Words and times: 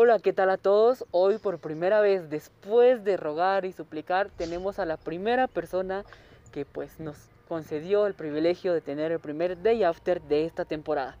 Hola, 0.00 0.20
¿qué 0.20 0.32
tal 0.32 0.48
a 0.48 0.58
todos? 0.58 1.04
Hoy 1.10 1.38
por 1.38 1.58
primera 1.58 2.00
vez, 2.00 2.30
después 2.30 3.02
de 3.02 3.16
rogar 3.16 3.64
y 3.64 3.72
suplicar, 3.72 4.30
tenemos 4.30 4.78
a 4.78 4.86
la 4.86 4.96
primera 4.96 5.48
persona 5.48 6.04
que 6.52 6.64
pues 6.64 7.00
nos 7.00 7.16
concedió 7.48 8.06
el 8.06 8.14
privilegio 8.14 8.72
de 8.72 8.80
tener 8.80 9.10
el 9.10 9.18
primer 9.18 9.60
day 9.60 9.82
after 9.82 10.22
de 10.22 10.44
esta 10.44 10.64
temporada. 10.64 11.16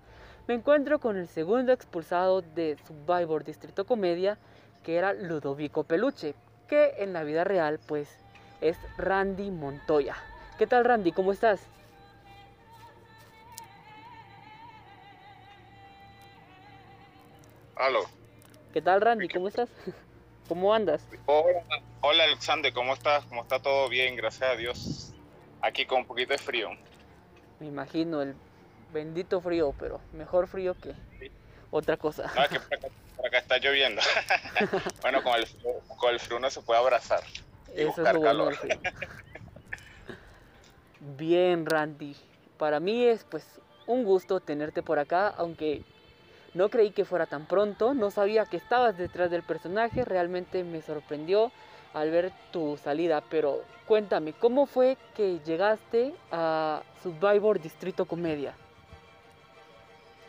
Me 0.46 0.54
encuentro 0.54 1.00
con 1.00 1.16
el 1.16 1.26
segundo 1.26 1.72
expulsado 1.72 2.40
de 2.40 2.78
Survivor 2.86 3.42
Distrito 3.42 3.84
Comedia, 3.84 4.38
que 4.84 4.94
era 4.94 5.12
Ludovico 5.12 5.82
Peluche, 5.82 6.36
que 6.68 6.94
en 6.98 7.12
la 7.12 7.24
vida 7.24 7.42
real 7.42 7.80
pues 7.84 8.08
es 8.60 8.78
Randy 8.96 9.50
Montoya. 9.50 10.14
¿Qué 10.56 10.68
tal 10.68 10.84
Randy? 10.84 11.10
¿Cómo 11.10 11.32
estás? 11.32 11.60
Aló. 17.74 18.17
¿Qué 18.72 18.82
tal 18.82 19.00
Randy? 19.00 19.28
¿Cómo 19.28 19.48
estás? 19.48 19.68
¿Cómo 20.48 20.72
andas? 20.72 21.06
Hola, 21.26 21.62
hola 22.00 22.24
Alexander, 22.24 22.72
¿cómo 22.72 22.94
estás? 22.94 23.24
¿Cómo 23.26 23.42
está 23.42 23.60
todo 23.60 23.88
bien? 23.88 24.16
Gracias 24.16 24.50
a 24.50 24.56
Dios. 24.56 25.12
Aquí 25.60 25.86
con 25.86 26.00
un 26.00 26.06
poquito 26.06 26.32
de 26.32 26.38
frío. 26.38 26.70
Me 27.60 27.66
imagino 27.66 28.22
el 28.22 28.34
bendito 28.92 29.40
frío, 29.40 29.74
pero 29.78 30.00
mejor 30.12 30.46
frío 30.46 30.74
que 30.74 30.94
otra 31.70 31.96
cosa. 31.96 32.30
No, 32.34 32.48
que 32.48 32.60
por 33.16 33.26
acá, 33.26 33.38
está 33.38 33.58
lloviendo. 33.58 34.00
bueno, 35.02 35.22
con 35.22 35.34
el, 35.34 35.46
frío, 35.46 35.80
con 35.98 36.12
el 36.12 36.20
frío 36.20 36.36
uno 36.38 36.50
se 36.50 36.62
puede 36.62 36.80
abrazar. 36.80 37.22
Y 37.74 37.80
Eso 37.80 37.88
buscar 37.88 38.06
es 38.08 38.14
lo 38.14 38.20
calor. 38.22 38.56
bueno. 38.58 38.80
Bien, 41.16 41.66
Randy. 41.66 42.16
Para 42.56 42.80
mí 42.80 43.04
es 43.04 43.24
pues 43.24 43.44
un 43.86 44.04
gusto 44.04 44.40
tenerte 44.40 44.82
por 44.82 44.98
acá, 44.98 45.28
aunque 45.28 45.82
no 46.58 46.70
creí 46.70 46.90
que 46.90 47.04
fuera 47.04 47.26
tan 47.26 47.46
pronto, 47.46 47.94
no 47.94 48.10
sabía 48.10 48.44
que 48.44 48.56
estabas 48.56 48.98
detrás 48.98 49.30
del 49.30 49.44
personaje, 49.44 50.04
realmente 50.04 50.64
me 50.64 50.82
sorprendió 50.82 51.52
al 51.94 52.10
ver 52.10 52.32
tu 52.50 52.76
salida, 52.82 53.22
pero 53.30 53.62
cuéntame, 53.86 54.32
¿cómo 54.32 54.66
fue 54.66 54.96
que 55.14 55.38
llegaste 55.46 56.12
a 56.32 56.82
Survivor 57.00 57.60
Distrito 57.60 58.06
Comedia? 58.06 58.54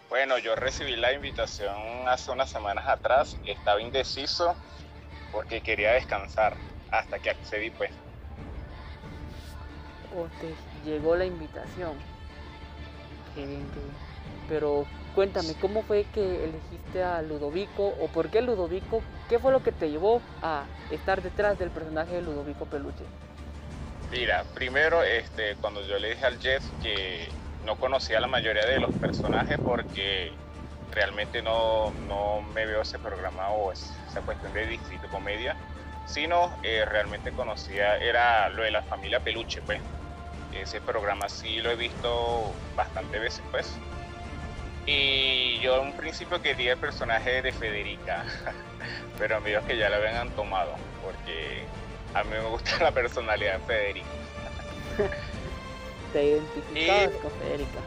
Bueno, 0.07 0.37
yo 0.37 0.55
recibí 0.55 0.95
la 0.95 1.11
invitación 1.13 2.07
hace 2.07 2.31
unas 2.31 2.49
semanas 2.49 2.87
atrás. 2.87 3.35
Estaba 3.45 3.81
indeciso 3.81 4.55
porque 5.31 5.61
quería 5.61 5.93
descansar 5.93 6.55
hasta 6.91 7.17
que 7.17 7.31
accedí, 7.31 7.71
pues. 7.71 7.91
¿O 10.15 10.27
te 10.39 10.55
llegó 10.83 11.15
la 11.15 11.25
invitación? 11.25 11.97
Qué 13.33 13.45
bien, 13.45 13.71
qué 13.71 13.79
bien. 13.79 13.97
Pero 14.47 14.87
cuéntame, 15.19 15.53
¿cómo 15.55 15.83
fue 15.83 16.05
que 16.05 16.45
elegiste 16.45 17.03
a 17.03 17.21
Ludovico 17.21 17.83
o 17.85 18.07
por 18.07 18.29
qué 18.29 18.41
Ludovico? 18.41 19.03
¿Qué 19.27 19.37
fue 19.37 19.51
lo 19.51 19.61
que 19.61 19.73
te 19.73 19.89
llevó 19.89 20.21
a 20.41 20.65
estar 20.89 21.21
detrás 21.21 21.59
del 21.59 21.71
personaje 21.71 22.13
de 22.13 22.21
Ludovico 22.21 22.65
Peluche? 22.67 23.03
Mira, 24.09 24.45
primero, 24.53 25.03
este, 25.03 25.57
cuando 25.57 25.81
yo 25.85 25.99
le 25.99 26.11
dije 26.11 26.25
al 26.25 26.39
Jess 26.39 26.73
que 26.81 27.33
no 27.65 27.75
conocía 27.75 28.21
la 28.21 28.27
mayoría 28.27 28.65
de 28.65 28.79
los 28.79 28.93
personajes 28.95 29.59
porque 29.61 30.37
realmente 30.89 31.41
no, 31.41 31.91
no 32.07 32.41
me 32.53 32.65
veo 32.65 32.81
ese 32.81 32.97
programa 32.99 33.49
o 33.49 33.73
es- 33.73 33.99
esa 34.07 34.21
cuestión 34.21 34.53
de 34.53 34.67
distrito 34.67 35.09
comedia, 35.09 35.53
sino 36.05 36.55
eh, 36.63 36.85
realmente 36.85 37.33
conocía, 37.33 37.97
era 37.97 38.47
lo 38.47 38.63
de 38.63 38.71
la 38.71 38.83
familia 38.83 39.19
Peluche, 39.19 39.63
pues. 39.63 39.81
Ese 40.49 40.79
programa 40.81 41.27
sí 41.27 41.59
lo 41.59 41.71
he 41.71 41.75
visto 41.75 42.61
bastante 42.73 43.19
veces, 43.19 43.45
pues. 43.51 43.83
Y 44.85 45.59
yo 45.59 45.75
en 45.81 45.87
un 45.87 45.93
principio 45.93 46.41
quería 46.41 46.73
el 46.73 46.79
personaje 46.79 47.41
de 47.41 47.51
Federica, 47.51 48.25
pero 49.17 49.39
dijo 49.49 49.61
que 49.65 49.77
ya 49.77 49.89
lo 49.89 49.97
habían 49.97 50.29
tomado, 50.31 50.75
porque 51.03 51.65
a 52.13 52.23
mí 52.23 52.31
me 52.31 52.49
gusta 52.49 52.83
la 52.83 52.91
personalidad 52.91 53.59
de 53.59 53.65
Federica. 53.65 54.07
¿Te 56.13 56.23
identificabas 56.23 57.13
Y- 57.13 57.19
con 57.19 57.31
Federica? 57.31 57.79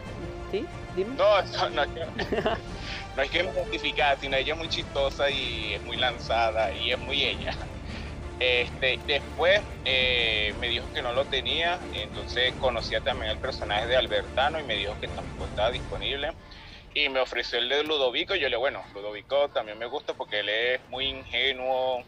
¿Sí? 0.51 0.67
Dime. 0.95 1.17
No, 1.17 1.43
no, 1.43 1.71
no, 1.71 1.83
es 1.83 1.89
que- 1.89 2.01
no 3.17 3.23
es 3.23 3.31
que 3.31 3.43
me 3.43 4.19
sino 4.21 4.37
ella 4.37 4.53
es 4.53 4.59
muy 4.59 4.69
chistosa 4.69 5.29
y 5.31 5.75
es 5.75 5.83
muy 5.85 5.97
lanzada 5.97 6.73
y 6.75 6.93
es 6.93 6.99
muy 7.01 7.25
ella. 7.25 7.53
Este, 8.39 8.99
después 9.07 9.61
eh, 9.85 10.53
me 10.59 10.69
dijo 10.69 10.85
que 10.93 11.01
no 11.01 11.13
lo 11.13 11.25
tenía, 11.25 11.81
entonces 11.93 12.53
conocía 12.55 13.01
también 13.01 13.31
el 13.31 13.39
personaje 13.39 13.87
de 13.87 13.97
Albertano 13.97 14.59
y 14.59 14.65
me 14.65 14.75
dijo 14.75 14.99
que 15.01 15.07
tampoco 15.09 15.47
estaba 15.47 15.71
disponible. 15.71 16.35
Y 16.95 17.09
me 17.09 17.21
ofreció 17.21 17.59
el 17.59 17.69
de 17.69 17.85
Ludovico 17.85 18.35
y 18.35 18.41
yo 18.41 18.49
le 18.49 18.57
bueno, 18.57 18.83
Ludovico 18.95 19.49
también 19.49 19.79
me 19.79 19.87
gusta 19.87 20.13
porque 20.15 20.41
él 20.41 20.49
es 20.49 20.81
muy 20.91 21.07
ingenuo, 21.07 22.03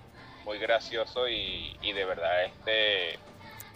muy 0.45 0.59
gracioso 0.59 1.29
y, 1.29 1.77
y 1.81 1.93
de 1.93 2.05
verdad 2.05 2.45
este, 2.45 3.19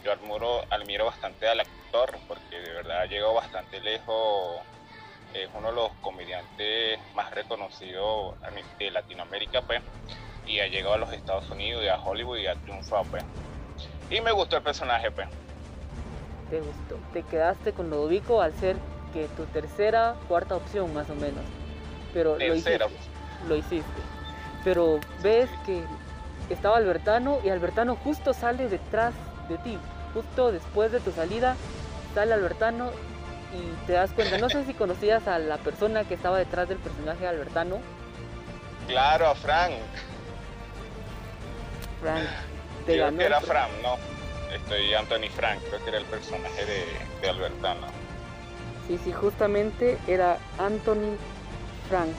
yo 0.05 0.13
admiro, 0.13 0.65
admiro 0.71 1.07
bastante 1.07 1.49
al 1.49 1.61
actor 1.61 2.15
porque 2.29 2.61
de 2.61 2.73
verdad 2.73 3.01
ha 3.01 3.07
llegado 3.07 3.35
bastante 3.35 3.81
lejos 3.81 4.61
es 5.35 5.49
uno 5.55 5.69
de 5.69 5.75
los 5.75 5.91
comediantes 6.01 6.99
más 7.15 7.31
reconocidos 7.33 8.35
de 8.79 8.91
Latinoamérica, 8.91 9.63
pues, 9.63 9.83
y 10.47 10.61
ha 10.61 10.67
llegado 10.67 10.95
a 10.95 10.99
los 10.99 11.13
Estados 11.13 11.49
Unidos 11.51 11.85
y 11.85 11.89
a 11.89 11.97
Hollywood 12.01 12.39
y 12.39 12.47
ha 12.47 12.55
triunfado, 12.55 13.05
pues. 13.05 13.23
Y 14.11 14.21
me 14.21 14.33
gustó 14.33 14.57
el 14.57 14.63
personaje, 14.63 15.11
pues. 15.11 15.29
¿Te 16.51 16.61
gustó? 16.61 16.97
¿Te 17.13 17.23
quedaste 17.23 17.73
con 17.73 17.91
Ludovico 17.91 18.41
al 18.41 18.55
ser 18.55 18.77
que 19.13 19.29
tu 19.29 19.45
tercera, 19.47 20.15
cuarta 20.29 20.57
opción 20.57 20.93
más 20.95 21.09
o 21.11 21.15
menos? 21.15 21.45
Pero 22.13 22.39
lo 22.39 22.55
hiciste. 22.55 22.79
Lo 23.49 23.57
hiciste. 23.57 24.01
Pero 24.65 25.01
ves 25.23 25.49
que 25.65 25.83
estaba 26.51 26.77
Albertano 26.77 27.39
y 27.45 27.51
Albertano 27.51 27.97
justo 27.97 28.33
sale 28.33 28.69
detrás 28.69 29.15
de 29.49 29.59
ti. 29.59 29.79
Justo 30.15 30.53
después 30.53 30.91
de 30.93 31.01
tu 31.01 31.13
salida 31.13 31.57
sale 32.15 32.35
Albertano 32.35 32.91
y 33.53 33.87
te 33.87 33.93
das 33.93 34.13
cuenta. 34.13 34.39
No 34.39 34.49
sé 34.49 34.65
si 34.65 34.75
conocías 34.75 35.27
a 35.29 35.39
la 35.39 35.59
persona 35.59 36.05
que 36.05 36.15
estaba 36.15 36.39
detrás 36.39 36.69
del 36.69 36.79
personaje 36.79 37.21
de 37.21 37.29
Albertano. 37.29 37.79
Claro, 38.87 39.29
a 39.29 39.35
Frank. 39.35 39.75
Frank. 42.01 42.25
Te 42.87 42.93
Creo 42.93 43.05
ganó 43.05 43.19
que 43.19 43.25
era 43.25 43.41
Frank, 43.41 43.71
no. 43.83 43.97
Estoy 44.55 44.95
Anthony 44.95 45.29
Frank, 45.35 45.61
creo 45.69 45.83
que 45.83 45.91
era 45.91 45.99
el 45.99 46.07
personaje 46.07 46.65
de, 46.65 46.85
de 47.21 47.29
Albertano. 47.29 47.87
Sí, 48.89 48.99
sí, 49.05 49.13
justamente 49.13 49.99
era 50.09 50.39
Anthony 50.59 51.17
Frank 51.89 52.11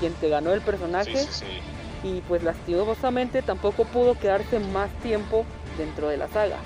quien 0.00 0.12
te 0.14 0.28
ganó 0.28 0.52
el 0.52 0.60
personaje. 0.60 1.26
Sí, 1.26 1.32
sí, 1.32 1.46
sí. 1.46 2.08
y 2.08 2.20
pues 2.22 2.42
lastimosamente 2.44 3.42
tampoco 3.42 3.84
pudo 3.84 4.14
quedarse 4.16 4.60
más 4.60 4.90
tiempo 5.02 5.44
dentro 5.76 6.08
de 6.08 6.16
la 6.16 6.28
saga. 6.28 6.58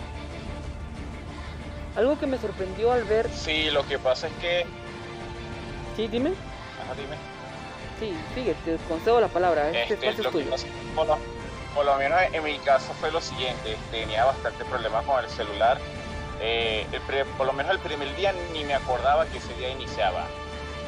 Algo 1.97 2.19
que 2.19 2.27
me 2.27 2.39
sorprendió 2.39 2.93
al 2.93 3.05
ver, 3.05 3.31
Sí, 3.31 3.71
lo 3.71 3.87
que 3.87 3.99
pasa 3.99 4.27
es 4.27 4.33
que. 4.35 4.65
sí, 5.97 6.09
dime, 6.09 6.33
Ajá, 6.83 6.95
dime. 6.95 7.17
sí, 8.01 8.15
sigue, 8.35 8.55
te 8.65 8.77
concedo 8.89 9.21
la 9.21 9.29
palabra, 9.29 9.71
este 9.71 9.95
Este, 9.95 9.95
espacio 9.95 10.25
es 10.25 10.31
tuyo. 10.31 10.51
pasa- 10.51 10.67
por, 10.95 11.07
lo, 11.07 11.19
por 11.75 11.85
lo 11.87 11.97
menos 11.97 12.19
en 12.33 12.43
mi 12.45 12.59
caso 12.59 12.93
fue 12.95 13.11
lo 13.12 13.21
siguiente, 13.21 13.77
tenía 13.91 14.25
bastante 14.25 14.65
problemas 14.67 15.05
con 15.05 15.23
el 15.23 15.29
celular. 15.31 15.79
Eh, 16.45 16.87
por 17.37 17.47
lo 17.47 17.53
menos 17.53 17.73
el 17.73 17.79
primer 17.79 18.15
día 18.17 18.33
ni 18.53 18.65
me 18.65 18.75
acordaba 18.75 19.27
que 19.27 19.39
ese 19.39 19.55
día 19.55 19.71
iniciaba, 19.71 20.27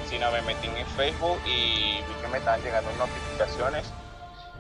sino 0.09 0.31
me 0.33 0.43
metí 0.43 0.67
en 0.67 0.87
Facebook 0.89 1.39
y 1.47 2.03
vi 2.03 2.15
que 2.21 2.29
me 2.29 2.39
estaban 2.39 2.61
llegando 2.61 2.91
notificaciones 2.95 3.93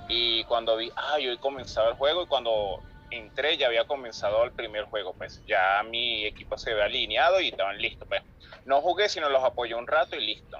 y 0.08 0.44
cuando 0.44 0.76
vi, 0.76 0.92
ah, 0.96 1.14
hoy 1.16 1.36
comenzaba 1.38 1.88
el 1.88 1.94
juego 1.94 2.22
y 2.22 2.26
cuando 2.26 2.80
entré 3.10 3.56
ya 3.56 3.66
había 3.66 3.86
comenzado 3.86 4.44
el 4.44 4.52
primer 4.52 4.84
juego, 4.84 5.14
pues 5.14 5.42
ya 5.46 5.82
mi 5.82 6.26
equipo 6.26 6.56
se 6.58 6.72
había 6.72 6.84
alineado 6.84 7.40
y 7.40 7.48
estaban 7.48 7.78
listos, 7.78 8.06
pues. 8.08 8.22
No 8.64 8.80
jugué, 8.80 9.08
sino 9.08 9.28
los 9.28 9.42
apoyé 9.42 9.74
un 9.74 9.86
rato 9.86 10.16
y 10.16 10.24
listo. 10.24 10.58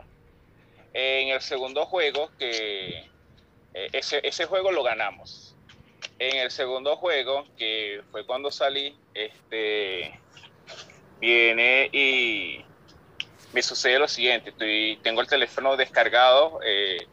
En 0.92 1.28
el 1.28 1.40
segundo 1.40 1.86
juego, 1.86 2.30
que 2.38 3.10
eh, 3.74 3.90
ese 3.92 4.46
juego 4.46 4.72
lo 4.72 4.82
ganamos. 4.82 5.53
En 6.18 6.36
el 6.38 6.50
segundo 6.50 6.96
juego, 6.96 7.46
que 7.56 8.02
fue 8.10 8.24
cuando 8.24 8.50
salí, 8.50 8.96
este, 9.14 10.18
viene 11.20 11.88
y 11.92 12.64
me 13.52 13.62
sucede 13.62 13.98
lo 13.98 14.08
siguiente, 14.08 14.50
estoy, 14.50 14.98
tengo 15.02 15.20
el 15.20 15.26
teléfono 15.26 15.76
descargado, 15.76 16.60
eh, 16.64 17.06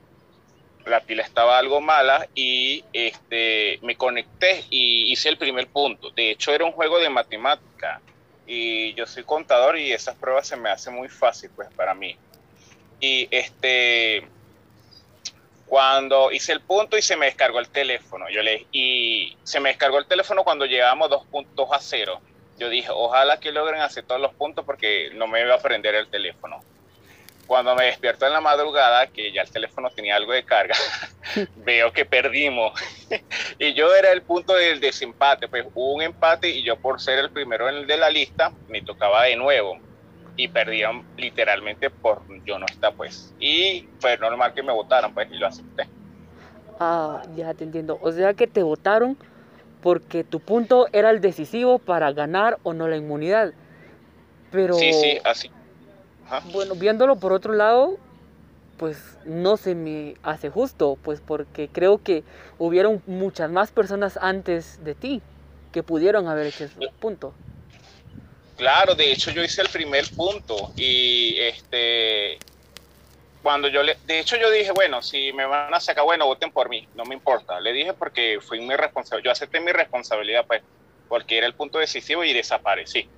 la 0.86 1.02
pila 1.02 1.24
estaba 1.24 1.58
algo 1.58 1.80
mala 1.82 2.28
y 2.34 2.84
este, 2.94 3.80
me 3.84 3.96
conecté 3.96 4.66
y 4.70 5.12
hice 5.12 5.30
el 5.30 5.38
primer 5.38 5.68
punto. 5.68 6.10
De 6.12 6.32
hecho, 6.32 6.52
era 6.52 6.66
un 6.66 6.72
juego 6.72 7.00
de 7.00 7.10
matemática 7.10 8.02
y 8.48 8.94
yo 8.96 9.06
soy 9.06 9.24
contador 9.24 9.78
y 9.78 9.92
esas 9.92 10.16
pruebas 10.16 10.48
se 10.48 10.58
me 10.58 10.70
hacen 10.70 10.96
muy 10.96 11.08
fácil 11.08 11.52
pues 11.56 11.70
para 11.74 11.94
mí. 11.94 12.18
Y 13.00 13.28
este, 13.32 14.28
cuando 15.72 16.34
hice 16.34 16.52
el 16.52 16.60
punto 16.60 16.98
y 16.98 17.02
se 17.02 17.16
me 17.16 17.28
descargó 17.28 17.60
el 17.60 17.70
teléfono, 17.70 18.30
yo 18.30 18.42
le 18.42 18.68
y 18.74 19.38
se 19.44 19.62
me 19.62 19.70
descargó 19.70 20.00
el 20.00 20.06
teléfono 20.06 20.44
cuando 20.44 20.66
llegamos 20.66 21.10
dos 21.10 21.26
puntos 21.28 21.70
a 21.72 21.80
cero. 21.80 22.20
Yo 22.60 22.68
dije, 22.68 22.90
ojalá 22.92 23.40
que 23.40 23.54
logren 23.54 23.80
hacer 23.80 24.04
todos 24.04 24.20
los 24.20 24.34
puntos 24.34 24.66
porque 24.66 25.12
no 25.14 25.28
me 25.28 25.40
iba 25.40 25.56
a 25.56 25.62
prender 25.62 25.96
el 25.96 26.10
teléfono. 26.10 26.62
Cuando 27.48 27.74
me 27.74 27.86
despierto 27.86 28.28
en 28.28 28.34
la 28.34 28.42
madrugada, 28.42 29.08
que 29.08 29.32
ya 29.32 29.44
el 29.44 29.50
teléfono 29.50 29.90
tenía 29.92 30.18
algo 30.18 30.34
de 30.34 30.44
carga, 30.44 30.76
veo 31.56 31.94
que 31.94 32.04
perdimos. 32.04 32.78
y 33.58 33.74
yo 33.74 33.96
era 33.96 34.12
el 34.12 34.24
punto 34.24 34.54
del 34.56 34.82
desempate, 34.82 35.48
pues 35.48 35.66
hubo 35.74 35.94
un 35.94 36.02
empate 36.02 36.50
y 36.50 36.64
yo 36.64 36.76
por 36.76 37.00
ser 37.00 37.18
el 37.18 37.30
primero 37.30 37.70
en 37.70 37.76
el 37.76 37.88
de 37.88 37.96
la 37.96 38.10
lista, 38.10 38.52
me 38.68 38.82
tocaba 38.82 39.24
de 39.24 39.38
nuevo. 39.38 39.80
Y 40.42 40.48
perdían 40.48 41.04
literalmente 41.18 41.92
por 41.92 42.24
yo 42.46 42.58
no 42.58 42.66
está, 42.66 42.92
pues. 42.92 43.32
Y 43.40 43.88
fue 44.00 44.18
normal 44.18 44.56
que 44.56 44.64
me 44.64 44.74
votaran, 44.74 45.14
pues, 45.14 45.32
y 45.32 45.36
lo 45.36 45.46
acepté. 45.46 45.88
Ah, 46.80 47.22
ya 47.36 47.54
te 47.54 47.64
entiendo. 47.64 48.00
O 48.02 48.12
sea 48.12 48.34
que 48.34 48.48
te 48.48 48.64
votaron 48.64 49.18
porque 49.84 50.24
tu 50.24 50.40
punto 50.40 50.88
era 50.94 51.12
el 51.12 51.22
decisivo 51.22 51.78
para 51.78 52.12
ganar 52.12 52.58
o 52.64 52.74
no 52.74 52.88
la 52.88 52.98
inmunidad. 52.98 53.54
Pero... 54.52 54.74
Sí, 54.74 54.92
sí, 54.94 55.20
así. 55.24 55.52
Bueno, 56.52 56.74
viéndolo 56.74 57.18
por 57.18 57.34
otro 57.34 57.54
lado, 57.54 57.98
pues 58.78 59.20
no 59.26 59.58
se 59.58 59.76
me 59.76 60.16
hace 60.24 60.50
justo, 60.50 60.98
pues 61.04 61.22
porque 61.22 61.70
creo 61.72 62.02
que 62.02 62.24
hubieron 62.58 63.04
muchas 63.06 63.52
más 63.52 63.72
personas 63.72 64.18
antes 64.20 64.84
de 64.84 64.96
ti 64.96 65.22
que 65.72 65.84
pudieron 65.84 66.28
haber 66.28 66.48
hecho 66.48 66.64
ese 66.64 66.80
punto. 67.00 67.32
Claro, 68.58 68.96
de 68.96 69.12
hecho 69.12 69.32
yo 69.32 69.44
hice 69.44 69.62
el 69.62 69.70
primer 69.70 70.06
punto 70.16 70.72
y 70.78 71.40
este 71.40 72.38
cuando 73.42 73.68
yo 73.68 73.82
le, 73.82 73.98
de 74.06 74.20
hecho 74.20 74.38
yo 74.38 74.52
dije, 74.52 74.72
bueno, 74.72 75.02
si 75.02 75.34
me 75.34 75.46
van 75.46 75.74
a 75.74 75.80
sacar, 75.80 76.04
bueno, 76.04 76.28
voten 76.28 76.52
por 76.52 76.70
mí, 76.70 76.88
no 76.94 77.06
me 77.06 77.16
importa. 77.16 77.60
Le 77.60 77.74
dije 77.74 77.94
porque 77.94 78.40
fui 78.40 78.60
mi 78.62 78.76
responsabilidad, 78.76 79.26
yo 79.26 79.32
acepté 79.32 79.60
mi 79.60 79.72
responsabilidad 79.72 80.46
pues 80.46 80.62
porque 81.08 81.38
era 81.38 81.48
el 81.48 81.56
punto 81.56 81.80
decisivo 81.80 82.24
y 82.24 82.34
desaparecí. 82.34 83.10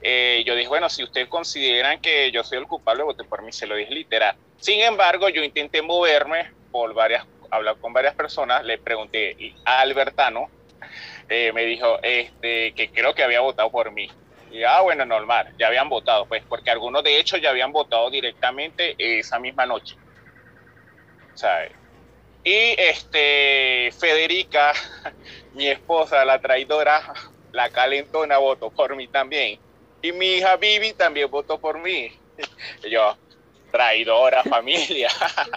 Eh, 0.00 0.42
yo 0.46 0.54
dije, 0.56 0.68
bueno, 0.68 0.88
si 0.88 1.04
ustedes 1.04 1.28
consideran 1.28 2.00
que 2.00 2.30
yo 2.32 2.42
soy 2.42 2.58
el 2.58 2.66
culpable, 2.66 3.02
voten 3.02 3.28
por 3.28 3.42
mí, 3.42 3.52
se 3.52 3.66
lo 3.66 3.76
dije 3.76 3.92
literal. 3.92 4.34
Sin 4.58 4.80
embargo, 4.80 5.28
yo 5.28 5.42
intenté 5.42 5.82
moverme 5.82 6.50
por 6.70 6.94
varias, 6.94 7.26
hablar 7.50 7.76
con 7.80 7.92
varias 7.92 8.14
personas, 8.14 8.64
le 8.64 8.78
pregunté 8.78 9.36
a 9.64 9.80
Albertano, 9.80 10.48
eh, 11.28 11.52
me 11.52 11.64
dijo 11.64 11.98
este, 12.02 12.72
que 12.74 12.90
creo 12.90 13.14
que 13.14 13.22
había 13.22 13.40
votado 13.40 13.70
por 13.70 13.92
mí. 13.92 14.08
Y 14.52 14.64
ah, 14.64 14.82
bueno, 14.82 15.06
normal, 15.06 15.54
ya 15.58 15.68
habían 15.68 15.88
votado, 15.88 16.26
pues, 16.26 16.42
porque 16.46 16.70
algunos 16.70 17.02
de 17.02 17.18
hecho 17.18 17.38
ya 17.38 17.50
habían 17.50 17.72
votado 17.72 18.10
directamente 18.10 18.94
esa 18.98 19.38
misma 19.38 19.64
noche. 19.64 19.96
Y 22.44 22.74
este, 22.78 23.92
Federica, 23.98 24.72
mi 25.54 25.68
esposa, 25.68 26.24
la 26.24 26.40
traidora, 26.40 27.00
la 27.52 27.70
calentona, 27.70 28.38
votó 28.38 28.70
por 28.70 28.96
mí 28.96 29.08
también. 29.08 29.58
Y 30.02 30.12
mi 30.12 30.34
hija 30.34 30.56
Vivi 30.56 30.92
también 30.92 31.30
votó 31.30 31.58
por 31.58 31.78
mí. 31.78 32.12
yo, 32.90 33.16
traidora 33.70 34.42
familia. 34.42 35.08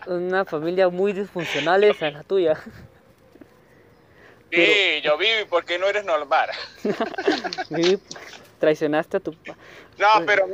Una 0.05 0.45
familia 0.45 0.89
muy 0.89 1.13
disfuncional 1.13 1.83
esa, 1.83 2.11
la 2.11 2.23
tuya. 2.23 2.61
Sí, 4.51 5.01
yo 5.03 5.17
Vivi, 5.17 5.45
porque 5.49 5.79
no 5.79 5.87
eres 5.87 6.05
normal. 6.05 6.49
Traicionaste 8.59 9.17
a 9.17 9.19
tu... 9.19 9.31
No, 9.97 10.25
pero, 10.25 10.45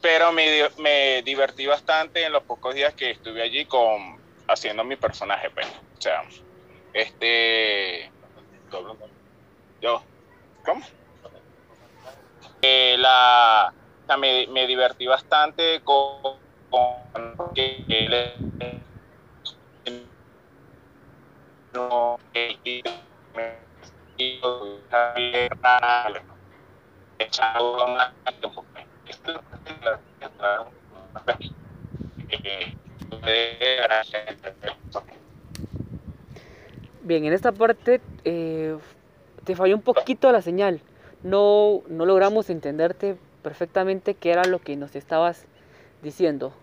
pero 0.00 0.32
me, 0.32 0.68
me 0.78 1.22
divertí 1.22 1.66
bastante 1.66 2.24
en 2.24 2.32
los 2.32 2.42
pocos 2.44 2.74
días 2.74 2.94
que 2.94 3.10
estuve 3.10 3.42
allí 3.42 3.64
con 3.66 4.18
haciendo 4.48 4.84
mi 4.84 4.96
personaje, 4.96 5.50
pues. 5.50 5.66
O 5.66 6.00
sea, 6.00 6.22
este... 6.92 8.10
Yo, 9.80 10.02
¿cómo? 10.64 10.84
Eh, 12.62 12.96
la, 12.98 13.72
me, 14.18 14.46
me, 14.46 14.66
divertí 14.66 15.06
bastante 15.06 15.82
con, 15.82 16.38
con 16.70 17.54
que 17.54 17.84
no, 21.74 22.18
Bien, 37.02 37.24
en 37.24 37.32
esta 37.32 37.52
parte 37.52 38.00
eh, 38.24 38.76
te 39.44 39.54
falló 39.56 39.76
un 39.76 39.82
poquito 39.82 40.32
la 40.32 40.42
señal 40.42 40.80
no, 41.24 41.82
no 41.88 42.06
logramos 42.06 42.50
entenderte 42.50 43.16
perfectamente 43.42 44.14
qué 44.14 44.30
era 44.30 44.44
lo 44.44 44.60
que 44.60 44.76
nos 44.76 44.94
estabas 44.94 45.46
diciendo. 46.02 46.54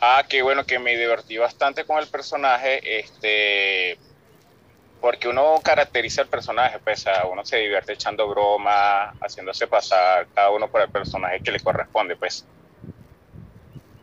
Ah, 0.00 0.24
qué 0.28 0.42
bueno 0.42 0.64
que 0.64 0.78
me 0.78 0.96
divertí 0.96 1.38
bastante 1.38 1.84
con 1.84 1.98
el 1.98 2.08
personaje, 2.08 2.98
este, 2.98 3.98
porque 5.06 5.28
uno 5.28 5.60
caracteriza 5.62 6.22
el 6.22 6.26
personaje, 6.26 6.80
pues 6.82 7.04
uno 7.30 7.44
se 7.44 7.58
divierte 7.58 7.92
echando 7.92 8.28
broma, 8.28 9.14
haciéndose 9.20 9.68
pasar 9.68 10.26
cada 10.34 10.50
uno 10.50 10.66
por 10.66 10.80
el 10.80 10.88
personaje 10.88 11.38
que 11.38 11.52
le 11.52 11.60
corresponde, 11.60 12.16
pues. 12.16 12.44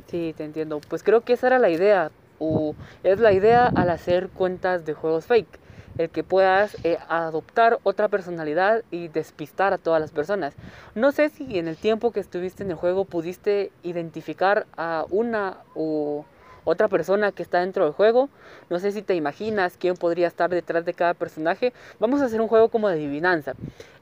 Sí, 0.08 0.34
te 0.38 0.46
entiendo. 0.46 0.80
Pues 0.88 1.04
creo 1.04 1.20
que 1.20 1.34
esa 1.34 1.48
era 1.48 1.60
la 1.60 1.70
idea, 1.70 2.10
o 2.40 2.74
es 3.04 3.20
la 3.20 3.34
idea 3.34 3.68
al 3.68 3.90
hacer 3.90 4.30
cuentas 4.30 4.86
de 4.86 4.94
juegos 4.94 5.26
fake 5.26 5.60
el 5.98 6.10
que 6.10 6.24
puedas 6.24 6.78
eh, 6.86 6.98
adoptar 7.10 7.80
otra 7.84 8.08
personalidad 8.08 8.84
y 8.90 9.10
despistar 9.10 9.74
a 9.74 9.78
todas 9.78 10.00
las 10.00 10.12
personas. 10.12 10.56
No 10.96 11.12
sé 11.12 11.30
si 11.30 11.60
en 11.60 11.68
el 11.68 11.76
tiempo 11.76 12.12
que 12.12 12.22
estuviste 12.22 12.64
en 12.64 12.72
el 12.72 12.78
juego 12.78 13.04
pudiste 13.04 13.74
identificar 13.84 14.68
a 14.78 15.06
una 15.10 15.58
o 15.76 16.26
otra 16.64 16.88
persona 16.88 17.32
que 17.32 17.44
está 17.44 17.60
dentro 17.60 17.86
del 17.86 17.94
juego. 17.94 18.30
No 18.70 18.80
sé 18.80 18.92
si 18.92 19.02
te 19.02 19.16
imaginas 19.16 19.78
quién 19.78 19.96
podría 19.96 20.28
estar 20.28 20.50
detrás 20.50 20.86
de 20.86 20.94
cada 20.94 21.14
personaje. 21.14 21.74
Vamos 22.00 22.22
a 22.22 22.26
hacer 22.26 22.42
un 22.42 22.48
juego 22.48 22.70
como 22.70 22.88
de 22.90 22.96
adivinanza. 22.96 23.54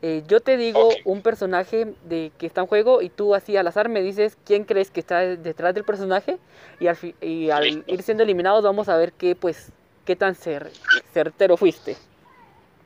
Eh, 0.01 0.23
yo 0.27 0.39
te 0.39 0.57
digo 0.57 0.89
un 1.05 1.21
personaje 1.21 1.93
de 2.05 2.31
que 2.37 2.45
está 2.45 2.61
en 2.61 2.67
juego 2.67 3.01
y 3.01 3.09
tú 3.09 3.35
así 3.35 3.57
al 3.57 3.67
azar 3.67 3.89
me 3.89 4.01
dices 4.01 4.37
quién 4.45 4.63
crees 4.63 4.91
que 4.91 4.99
está 4.99 5.19
detrás 5.19 5.73
del 5.73 5.83
personaje 5.83 6.39
y 6.79 6.87
al, 6.87 6.97
y 7.21 7.49
al 7.49 7.83
ir 7.85 8.01
siendo 8.03 8.23
eliminados 8.23 8.63
vamos 8.63 8.89
a 8.89 8.97
ver 8.97 9.13
qué 9.13 9.35
pues 9.35 9.71
qué 10.05 10.15
tan 10.15 10.35
certero 10.35 11.57
fuiste. 11.57 11.95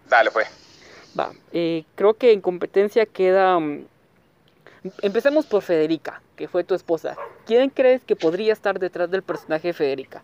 Dale, 0.09 0.31
pues. 0.31 0.47
Va, 1.17 1.31
eh, 1.51 1.85
creo 1.95 2.13
que 2.15 2.31
en 2.31 2.41
competencia 2.41 3.05
queda... 3.05 3.59
Mm, 3.59 3.85
empecemos 5.01 5.45
por 5.45 5.61
Federica, 5.61 6.21
que 6.35 6.47
fue 6.47 6.63
tu 6.63 6.75
esposa. 6.75 7.15
¿Quién 7.45 7.69
crees 7.69 8.03
que 8.03 8.15
podría 8.15 8.53
estar 8.53 8.79
detrás 8.79 9.09
del 9.09 9.23
personaje 9.23 9.69
de 9.69 9.73
Federica? 9.73 10.23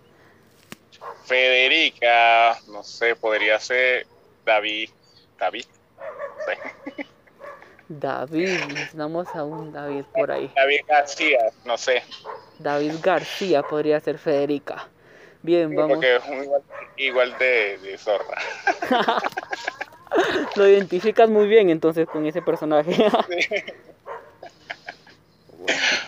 Federica, 1.26 2.60
no 2.68 2.84
sé, 2.84 3.16
podría 3.16 3.60
ser 3.60 4.06
David. 4.46 4.90
David, 5.40 5.66
no 7.90 8.00
David, 8.00 8.60
necesitamos 8.68 9.28
a 9.34 9.44
un 9.44 9.74
David 9.74 10.04
por 10.14 10.32
ahí. 10.32 10.52
David 10.56 10.82
García, 10.88 11.40
no 11.66 11.78
sé. 11.78 12.04
David 12.60 12.94
García 13.02 13.64
podría 13.64 14.00
ser 14.00 14.18
Federica. 14.18 14.88
Bien, 15.42 15.76
vamos. 15.76 15.96
Porque 15.96 16.16
es 16.16 16.44
igual, 16.44 16.62
igual 16.98 17.38
de, 17.38 17.78
de 17.80 17.98
zorra. 17.98 18.38
Lo 20.56 20.68
identificas 20.68 21.30
muy 21.30 21.48
bien 21.48 21.70
entonces 21.70 22.08
con 22.08 22.26
ese 22.26 22.42
personaje. 22.42 22.96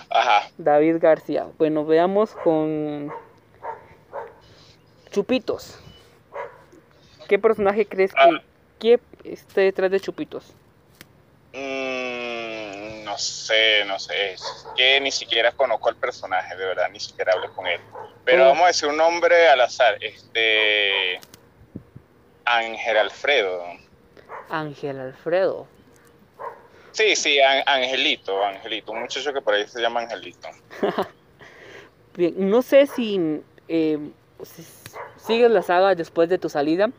Ajá. 0.10 0.50
David 0.58 0.98
García. 1.00 1.48
Bueno, 1.58 1.86
veamos 1.86 2.32
con 2.44 3.12
Chupitos. 5.12 5.80
¿Qué 7.28 7.40
personaje 7.40 7.86
crees 7.86 8.14
que, 8.14 8.20
ah. 8.20 8.42
que 8.80 9.00
esté 9.24 9.62
detrás 9.62 9.92
de 9.92 10.00
Chupitos? 10.00 10.54
Mm, 11.54 13.04
no 13.04 13.18
sé, 13.18 13.86
no 13.86 14.00
sé. 14.00 14.34
Es 14.34 14.68
que 14.76 15.00
ni 15.02 15.12
siquiera 15.12 15.52
conozco 15.52 15.90
al 15.90 15.96
personaje, 15.96 16.56
de 16.56 16.66
verdad, 16.66 16.90
ni 16.92 17.00
siquiera 17.00 17.34
hablé 17.34 17.50
con 17.50 17.68
él. 17.68 17.80
Pero 18.26 18.44
oh. 18.44 18.48
vamos 18.48 18.64
a 18.64 18.68
decir 18.68 18.90
un 18.90 18.98
nombre 18.98 19.48
al 19.48 19.62
azar. 19.62 19.98
Este. 20.02 21.20
Ángel 22.46 22.98
Alfredo. 22.98 23.64
Ángel 24.50 25.00
Alfredo. 25.00 25.68
Sí, 26.94 27.16
sí, 27.16 27.40
Angelito, 27.42 28.44
Angelito. 28.44 28.92
Un 28.92 29.02
muchacho 29.02 29.34
que 29.34 29.42
por 29.42 29.56
ahí 29.56 29.68
se 29.68 29.82
llama 29.82 30.02
Angelito. 30.02 30.48
Bien, 32.16 32.36
no 32.38 32.62
sé 32.62 32.86
si, 32.86 33.42
eh, 33.68 33.98
si 34.44 34.64
sigues 35.18 35.50
la 35.50 35.64
saga 35.64 35.96
después 35.96 36.30
de 36.30 36.38
tu 36.38 36.50
salida, 36.50 36.92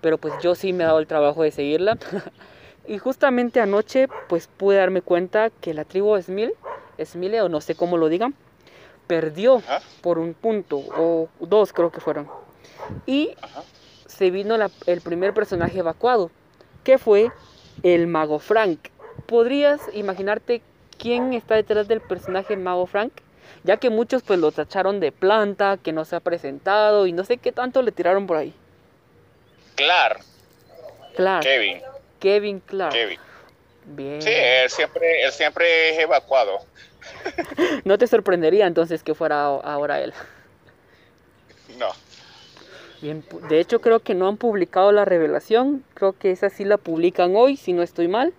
pero 0.00 0.18
pues 0.18 0.34
yo 0.42 0.56
sí 0.56 0.72
me 0.72 0.82
he 0.82 0.86
dado 0.86 0.98
el 0.98 1.06
trabajo 1.06 1.42
de 1.42 1.50
seguirla. 1.50 1.96
Y 2.88 2.98
justamente 2.98 3.60
anoche 3.60 4.06
pues 4.28 4.46
pude 4.46 4.76
darme 4.76 5.02
cuenta 5.02 5.50
que 5.50 5.74
la 5.74 5.84
tribu 5.84 6.20
Smil, 6.22 6.52
Smile 7.04 7.42
o 7.42 7.48
no 7.48 7.60
sé 7.60 7.74
cómo 7.74 7.96
lo 7.96 8.08
digan, 8.08 8.36
perdió 9.08 9.60
por 10.02 10.20
un 10.20 10.34
punto 10.34 10.78
o 10.96 11.28
dos 11.40 11.72
creo 11.72 11.90
que 11.90 12.00
fueron. 12.00 12.28
Y 13.04 13.34
se 14.06 14.30
vino 14.30 14.56
el 14.86 15.00
primer 15.00 15.34
personaje 15.34 15.80
evacuado, 15.80 16.30
que 16.84 16.96
fue 16.98 17.32
el 17.82 18.06
mago 18.06 18.38
Frank. 18.38 18.78
¿Podrías 19.26 19.80
imaginarte 19.92 20.62
quién 20.98 21.32
está 21.32 21.56
detrás 21.56 21.88
del 21.88 22.00
personaje 22.00 22.56
mago 22.56 22.86
Frank? 22.86 23.12
Ya 23.64 23.76
que 23.76 23.90
muchos 23.90 24.22
pues 24.22 24.38
lo 24.38 24.52
tacharon 24.52 25.00
de 25.00 25.12
planta, 25.12 25.78
que 25.82 25.92
no 25.92 26.04
se 26.04 26.16
ha 26.16 26.20
presentado 26.20 27.06
y 27.06 27.12
no 27.12 27.24
sé 27.24 27.38
qué 27.38 27.52
tanto 27.52 27.82
le 27.82 27.92
tiraron 27.92 28.26
por 28.26 28.36
ahí. 28.36 28.54
Clark, 29.74 30.20
Clark. 31.16 31.42
Kevin, 31.42 31.82
Kevin 32.20 32.60
Clark. 32.60 32.92
Kevin. 32.92 33.18
Bien. 33.86 34.22
Sí, 34.22 34.30
él 34.32 34.70
siempre, 34.70 35.22
él 35.22 35.32
siempre 35.32 35.90
es 35.90 35.98
evacuado. 35.98 36.58
No 37.84 37.98
te 37.98 38.06
sorprendería 38.08 38.66
entonces 38.66 39.04
que 39.04 39.14
fuera 39.14 39.44
ahora 39.44 40.00
él. 40.00 40.12
No. 41.78 41.88
Bien, 43.00 43.24
de 43.48 43.60
hecho 43.60 43.80
creo 43.80 44.00
que 44.00 44.14
no 44.14 44.26
han 44.26 44.38
publicado 44.38 44.90
la 44.90 45.04
revelación, 45.04 45.84
creo 45.94 46.14
que 46.18 46.30
esa 46.30 46.50
sí 46.50 46.64
la 46.64 46.78
publican 46.78 47.36
hoy, 47.36 47.56
si 47.56 47.72
no 47.72 47.82
estoy 47.82 48.08
mal. 48.08 48.32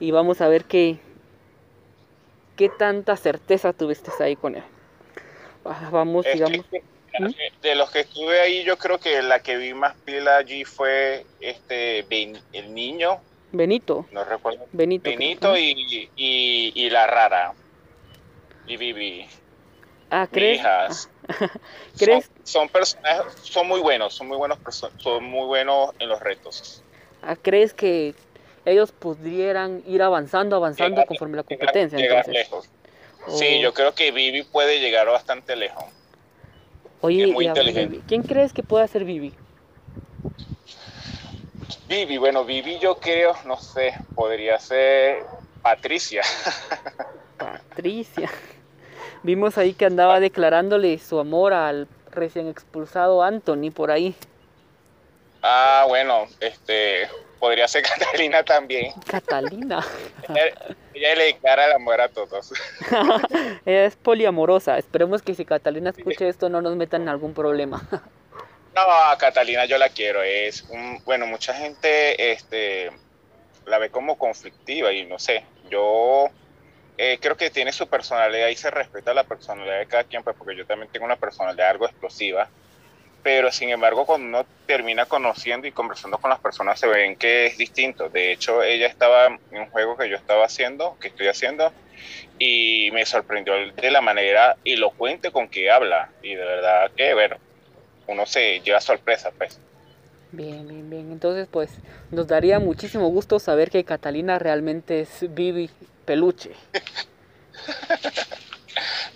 Y 0.00 0.10
vamos 0.10 0.40
a 0.40 0.48
ver 0.48 0.64
qué, 0.64 0.98
qué 2.56 2.68
tanta 2.68 3.16
certeza 3.16 3.72
tuviste 3.72 4.10
ahí 4.22 4.36
con 4.36 4.54
él. 4.54 4.62
Ah, 5.64 5.88
Vamos, 5.90 6.26
digamos. 6.32 6.64
¿Mm? 7.18 7.28
De 7.62 7.74
los 7.74 7.90
que 7.90 8.00
estuve 8.00 8.40
ahí, 8.40 8.62
yo 8.64 8.76
creo 8.78 8.98
que 8.98 9.20
la 9.22 9.40
que 9.40 9.56
vi 9.56 9.74
más 9.74 9.94
pila 10.04 10.36
allí 10.36 10.64
fue 10.64 11.26
este 11.40 12.04
Ben- 12.08 12.40
el 12.52 12.72
niño, 12.74 13.20
Benito, 13.50 14.06
no 14.12 14.24
recuerdo. 14.24 14.66
Benito. 14.72 15.08
Benito 15.10 15.56
y, 15.56 16.10
y, 16.16 16.72
y 16.74 16.90
la 16.90 17.06
rara. 17.06 17.54
Y 18.66 18.76
Vivi. 18.76 19.26
Ah, 20.10 20.28
¿crees? 20.30 20.58
hijas. 20.60 21.10
¿Crees? 21.98 22.26
Son, 22.26 22.44
son 22.44 22.68
personajes, 22.68 23.32
son 23.42 23.66
muy 23.66 23.80
buenos, 23.80 24.14
son 24.14 24.28
muy 24.28 24.36
buenos, 24.36 24.58
son 24.98 25.24
muy 25.24 25.46
buenos 25.46 25.90
en 25.98 26.08
los 26.10 26.20
retos. 26.20 26.82
Ah, 27.22 27.36
¿Crees 27.36 27.74
que 27.74 28.14
ellos 28.68 28.92
pudieran 28.92 29.82
ir 29.86 30.02
avanzando, 30.02 30.56
avanzando 30.56 30.96
Llegar- 30.96 31.06
conforme 31.06 31.36
la 31.36 31.42
competencia? 31.42 31.98
llegar 31.98 32.18
entonces? 32.26 32.34
lejos. 32.34 32.68
Sí, 33.38 33.60
yo 33.60 33.74
creo 33.74 33.94
que 33.94 34.10
Vivi 34.10 34.42
puede 34.42 34.80
llegar 34.80 35.06
bastante 35.06 35.54
lejos. 35.56 35.84
Oye, 37.00 37.24
es 37.24 37.30
muy 37.30 37.46
inteligente. 37.46 37.88
Vivi, 37.96 38.04
¿quién 38.08 38.22
crees 38.22 38.52
que 38.52 38.62
pueda 38.62 38.86
ser 38.88 39.04
Vivi? 39.04 39.32
Vivi, 41.88 42.16
bueno, 42.18 42.44
Vivi 42.44 42.78
yo 42.78 42.96
creo, 42.98 43.34
no 43.44 43.56
sé, 43.56 43.94
podría 44.14 44.58
ser 44.58 45.22
Patricia. 45.62 46.22
Patricia. 47.36 48.30
Vimos 49.22 49.58
ahí 49.58 49.74
que 49.74 49.84
andaba 49.86 50.20
declarándole 50.20 50.98
su 50.98 51.18
amor 51.18 51.52
al 51.52 51.88
recién 52.10 52.48
expulsado 52.48 53.22
Anthony 53.22 53.70
por 53.74 53.90
ahí. 53.90 54.14
Ah, 55.42 55.84
bueno, 55.88 56.26
este, 56.40 57.08
podría 57.38 57.68
ser 57.68 57.82
Catalina 57.98 58.42
también. 58.42 58.92
Catalina. 59.06 59.84
Ella, 60.28 60.76
ella 60.94 61.14
le 61.14 61.24
declara 61.24 61.66
el 61.66 61.72
amor 61.72 62.00
a 62.00 62.08
todos. 62.08 62.52
Ella 63.64 63.84
es 63.84 63.96
poliamorosa. 63.96 64.78
Esperemos 64.78 65.22
que 65.22 65.34
si 65.34 65.44
Catalina 65.44 65.90
escuche 65.90 66.28
esto 66.28 66.48
no 66.48 66.60
nos 66.60 66.76
metan 66.76 67.02
en 67.02 67.08
algún 67.08 67.34
problema. 67.34 67.82
No, 68.74 68.82
a 68.82 69.18
Catalina 69.18 69.64
yo 69.64 69.76
la 69.76 69.88
quiero. 69.88 70.22
Es 70.22 70.62
un, 70.68 71.02
bueno, 71.04 71.26
mucha 71.26 71.52
gente 71.52 72.30
este, 72.30 72.92
la 73.66 73.78
ve 73.78 73.90
como 73.90 74.16
conflictiva 74.16 74.92
y 74.92 75.04
no 75.04 75.18
sé. 75.18 75.44
Yo 75.68 76.28
eh, 76.96 77.18
creo 77.20 77.36
que 77.36 77.50
tiene 77.50 77.72
su 77.72 77.88
personalidad 77.88 78.46
y 78.46 78.54
se 78.54 78.70
respeta 78.70 79.12
la 79.14 79.24
personalidad 79.24 79.80
de 79.80 79.86
cada 79.86 80.04
quien, 80.04 80.22
pues 80.22 80.36
porque 80.36 80.54
yo 80.54 80.64
también 80.64 80.92
tengo 80.92 81.06
una 81.06 81.16
personalidad 81.16 81.70
algo 81.70 81.86
explosiva. 81.86 82.48
Pero 83.22 83.50
sin 83.50 83.70
embargo, 83.70 84.06
cuando 84.06 84.28
uno 84.28 84.46
termina 84.66 85.06
conociendo 85.06 85.66
y 85.66 85.72
conversando 85.72 86.18
con 86.18 86.30
las 86.30 86.40
personas, 86.40 86.78
se 86.78 86.86
ven 86.86 87.16
que 87.16 87.46
es 87.46 87.58
distinto. 87.58 88.08
De 88.08 88.32
hecho, 88.32 88.62
ella 88.62 88.86
estaba 88.86 89.26
en 89.26 89.58
un 89.58 89.66
juego 89.70 89.96
que 89.96 90.08
yo 90.08 90.16
estaba 90.16 90.44
haciendo, 90.44 90.96
que 91.00 91.08
estoy 91.08 91.26
haciendo, 91.26 91.72
y 92.38 92.90
me 92.92 93.04
sorprendió 93.04 93.54
de 93.72 93.90
la 93.90 94.00
manera 94.00 94.56
elocuente 94.64 95.30
con 95.30 95.48
que 95.48 95.70
habla. 95.70 96.10
Y 96.22 96.34
de 96.34 96.44
verdad 96.44 96.90
que, 96.96 97.14
bueno, 97.14 97.36
uno 98.06 98.24
se 98.24 98.60
lleva 98.60 98.80
sorpresa, 98.80 99.32
pues. 99.36 99.58
Bien, 100.30 100.66
bien, 100.68 100.88
bien. 100.88 101.12
Entonces, 101.12 101.48
pues, 101.50 101.70
nos 102.10 102.28
daría 102.28 102.58
muchísimo 102.58 103.08
gusto 103.08 103.38
saber 103.38 103.70
que 103.70 103.84
Catalina 103.84 104.38
realmente 104.38 105.00
es 105.00 105.34
Vivi 105.34 105.70
Peluche. 106.04 106.52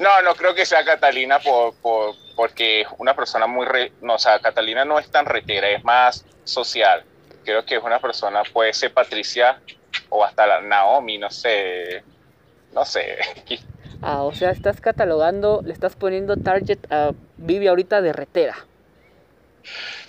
No, 0.02 0.20
no 0.22 0.34
creo 0.34 0.52
que 0.52 0.66
sea 0.66 0.84
Catalina 0.84 1.38
por, 1.38 1.74
por- 1.80 2.14
porque 2.34 2.80
es 2.80 2.88
una 2.98 3.14
persona 3.14 3.46
muy... 3.46 3.64
Re, 3.66 3.92
no, 4.00 4.14
o 4.14 4.18
sea, 4.18 4.40
Catalina 4.40 4.84
no 4.84 4.98
es 4.98 5.08
tan 5.10 5.26
retera, 5.26 5.68
es 5.70 5.84
más 5.84 6.24
social. 6.44 7.04
Creo 7.44 7.64
que 7.64 7.76
es 7.76 7.82
una 7.82 8.00
persona, 8.00 8.42
puede 8.52 8.72
ser 8.72 8.92
Patricia 8.92 9.60
o 10.08 10.24
hasta 10.24 10.44
la 10.46 10.60
Naomi, 10.60 11.18
no 11.18 11.30
sé. 11.30 12.02
No 12.72 12.84
sé. 12.84 13.16
Ah, 14.04 14.24
o 14.24 14.34
sea, 14.34 14.50
estás 14.50 14.80
catalogando, 14.80 15.62
le 15.64 15.72
estás 15.72 15.94
poniendo 15.94 16.36
target 16.36 16.80
a 16.90 17.12
Vivi 17.36 17.68
ahorita 17.68 18.02
de 18.02 18.12
retera. 18.12 18.56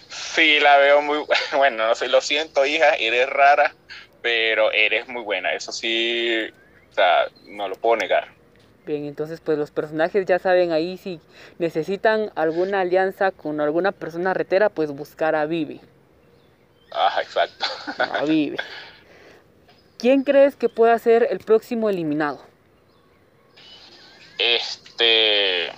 Sí, 0.10 0.60
la 0.60 0.78
veo 0.78 1.04
muy... 1.04 1.24
Bueno, 1.56 1.86
no 1.88 1.94
sé, 1.94 2.08
lo 2.08 2.20
siento, 2.20 2.66
hija, 2.66 2.96
eres 2.96 3.30
rara, 3.30 3.76
pero 4.24 4.72
eres 4.72 5.08
muy 5.08 5.22
buena. 5.22 5.54
Eso 5.54 5.72
sí, 5.72 6.40
o 6.90 6.94
sea, 6.96 7.28
no 7.46 7.68
lo 7.68 7.76
puedo 7.76 7.98
negar. 7.98 8.30
Bien, 8.86 9.06
entonces 9.06 9.40
pues 9.40 9.58
los 9.58 9.72
personajes 9.72 10.26
ya 10.26 10.40
saben 10.40 10.72
ahí 10.74 10.98
si 10.98 11.22
necesitan 11.58 12.32
alguna 12.36 12.82
alianza 12.82 13.32
con 13.32 13.62
alguna 13.62 13.94
persona 13.94 14.34
retera, 14.34 14.70
pues 14.70 14.92
buscar 14.92 15.36
a 15.36 15.46
Vivi. 15.46 15.80
Ajá, 16.92 17.22
exacto. 17.22 17.66
A 17.98 18.26
Vivi. 18.26 18.58
¿Quién 19.98 20.24
crees 20.24 20.58
que 20.58 20.68
pueda 20.68 21.00
ser 21.00 21.28
el 21.30 21.40
próximo 21.40 21.90
eliminado? 21.90 22.42
Este, 24.38 25.72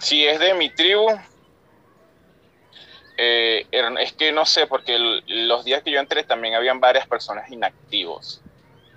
si 0.00 0.26
es 0.26 0.40
de 0.40 0.54
mi 0.54 0.70
tribu, 0.70 1.08
eh, 3.16 3.66
es 3.70 4.12
que 4.14 4.32
no 4.32 4.44
sé, 4.44 4.66
porque 4.66 4.96
el- 4.96 5.22
los 5.48 5.64
días 5.64 5.84
que 5.84 5.92
yo 5.92 6.00
entré 6.00 6.24
también 6.24 6.54
habían 6.54 6.80
varias 6.80 7.06
personas 7.06 7.48
inactivos 7.50 8.42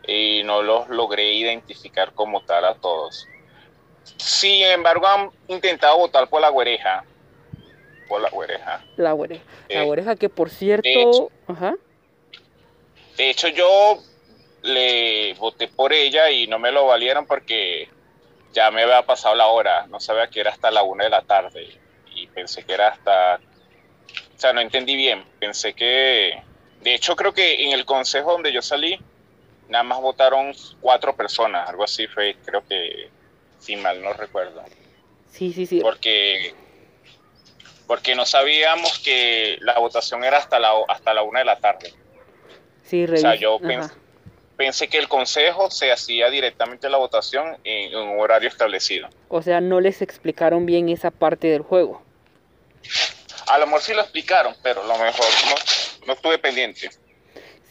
y 0.08 0.41
no 0.43 0.62
los 0.62 0.89
logré 0.89 1.34
identificar 1.34 2.13
como 2.13 2.41
tal 2.41 2.65
a 2.65 2.75
todos. 2.75 3.27
Sin 4.17 4.63
embargo, 4.65 5.08
han 5.08 5.29
intentado 5.48 5.98
votar 5.98 6.27
por 6.27 6.41
la 6.41 6.50
güereja. 6.50 7.03
Por 8.08 8.22
la 8.22 8.29
güereja. 8.29 8.84
La 8.98 9.13
oreja. 9.13 9.43
La 9.70 9.84
Eh, 9.84 9.89
oreja 9.89 10.15
que 10.15 10.27
por 10.29 10.50
cierto... 10.50 10.88
hecho. 10.89 11.31
Ajá. 11.48 11.75
De 13.17 13.29
hecho, 13.29 13.48
yo 13.50 14.00
le 14.63 15.34
voté 15.36 15.67
por 15.67 15.93
ella 15.93 16.29
y 16.29 16.48
no 16.48 16.60
me 16.60 16.72
lo 16.72 16.86
valieron 16.88 17.25
porque 17.25 17.89
ya 18.53 18.70
me 18.72 18.84
había 18.84 19.03
pasado 19.03 19.36
la 19.36 19.48
hora. 19.48 19.88
No 19.88 20.00
sabía 20.00 20.27
que 20.27 20.39
era 20.41 20.51
hasta 20.51 20.72
la 20.72 20.84
una 20.84 21.03
de 21.05 21.10
la 21.10 21.22
tarde 21.22 21.70
y 22.13 22.27
pensé 22.27 22.63
que 22.63 22.74
era 22.74 22.89
hasta. 22.89 23.36
O 24.36 24.39
sea, 24.39 24.53
no 24.53 24.62
entendí 24.62 24.96
bien. 24.96 25.24
Pensé 25.39 25.74
que. 25.74 26.41
De 26.81 26.96
hecho, 26.96 27.15
creo 27.15 27.34
que 27.34 27.63
en 27.65 27.72
el 27.74 27.86
consejo 27.86 28.31
donde 28.31 28.51
yo 28.51 28.62
salí, 28.62 29.00
nada 29.71 29.83
más 29.83 30.01
votaron 30.01 30.53
cuatro 30.81 31.15
personas, 31.15 31.67
algo 31.67 31.85
así 31.85 32.05
fue, 32.07 32.35
creo 32.45 32.63
que, 32.67 33.09
si 33.57 33.77
mal 33.77 34.01
no 34.01 34.13
recuerdo. 34.13 34.63
Sí, 35.29 35.53
sí, 35.53 35.65
sí. 35.65 35.79
Porque. 35.81 36.53
Porque 37.87 38.15
no 38.15 38.25
sabíamos 38.25 38.99
que 38.99 39.57
la 39.61 39.77
votación 39.79 40.23
era 40.23 40.37
hasta 40.37 40.59
la, 40.59 40.71
sea, 41.03 41.13
la 41.13 41.23
una 41.23 41.39
de 41.39 41.45
la 41.45 41.59
tarde. 41.59 41.93
Sí, 42.83 43.03
O 43.03 43.17
sea, 43.17 43.35
yo 43.35 43.59
pensé 44.55 44.87
que 44.87 44.97
el 44.97 45.09
consejo 45.09 45.69
se 45.71 45.91
hacía 45.91 46.29
directamente 46.29 46.89
la 46.89 46.97
votación 46.97 47.57
en, 47.63 47.91
en 47.91 47.97
un 47.97 48.19
horario 48.19 48.47
establecido. 48.47 49.09
O 49.27 49.41
sea, 49.41 49.59
no 49.59 49.81
les 49.81 50.01
explicaron 50.01 50.65
bien 50.65 50.87
esa 50.87 51.11
parte 51.11 51.47
del 51.47 51.63
juego. 51.63 52.01
A 53.47 53.57
lo 53.57 53.65
mejor 53.65 53.81
sí 53.81 53.93
lo 53.93 54.01
explicaron, 54.01 54.55
pero 54.63 54.83
a 54.83 54.87
lo 54.87 54.97
mejor 54.97 55.25
no, 55.49 56.07
no 56.07 56.13
estuve 56.13 56.37
pendiente. 56.37 56.89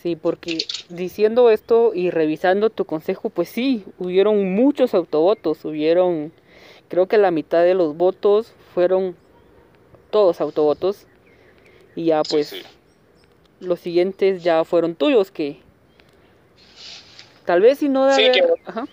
Sí, 0.02 0.16
porque 0.16 0.58
diciendo 0.88 1.50
esto 1.50 1.92
y 1.94 2.10
revisando 2.10 2.70
tu 2.70 2.86
consejo, 2.86 3.28
pues 3.28 3.50
sí, 3.50 3.84
hubieron 3.98 4.54
muchos 4.54 4.94
autovotos, 4.94 5.64
hubieron, 5.66 6.32
creo 6.88 7.06
que 7.06 7.18
la 7.18 7.30
mitad 7.30 7.62
de 7.62 7.74
los 7.74 7.94
votos 7.96 8.54
fueron 8.74 9.14
todos 10.10 10.40
autovotos. 10.40 11.06
Y 11.94 12.06
ya 12.06 12.22
Sí, 12.24 12.30
pues 12.30 12.48
sí. 12.48 12.62
los 13.60 13.78
siguientes 13.80 14.42
ya 14.42 14.64
fueron 14.64 14.94
tuyos, 14.94 15.30
que 15.30 15.58
tal 17.44 17.60
vez 17.60 17.78
si 17.78 17.88
no 17.90 18.06
de 18.06 18.14
Sí, 18.14 18.22
haber- 18.26 18.32
que- 18.32 18.54
Ajá. 18.64 18.86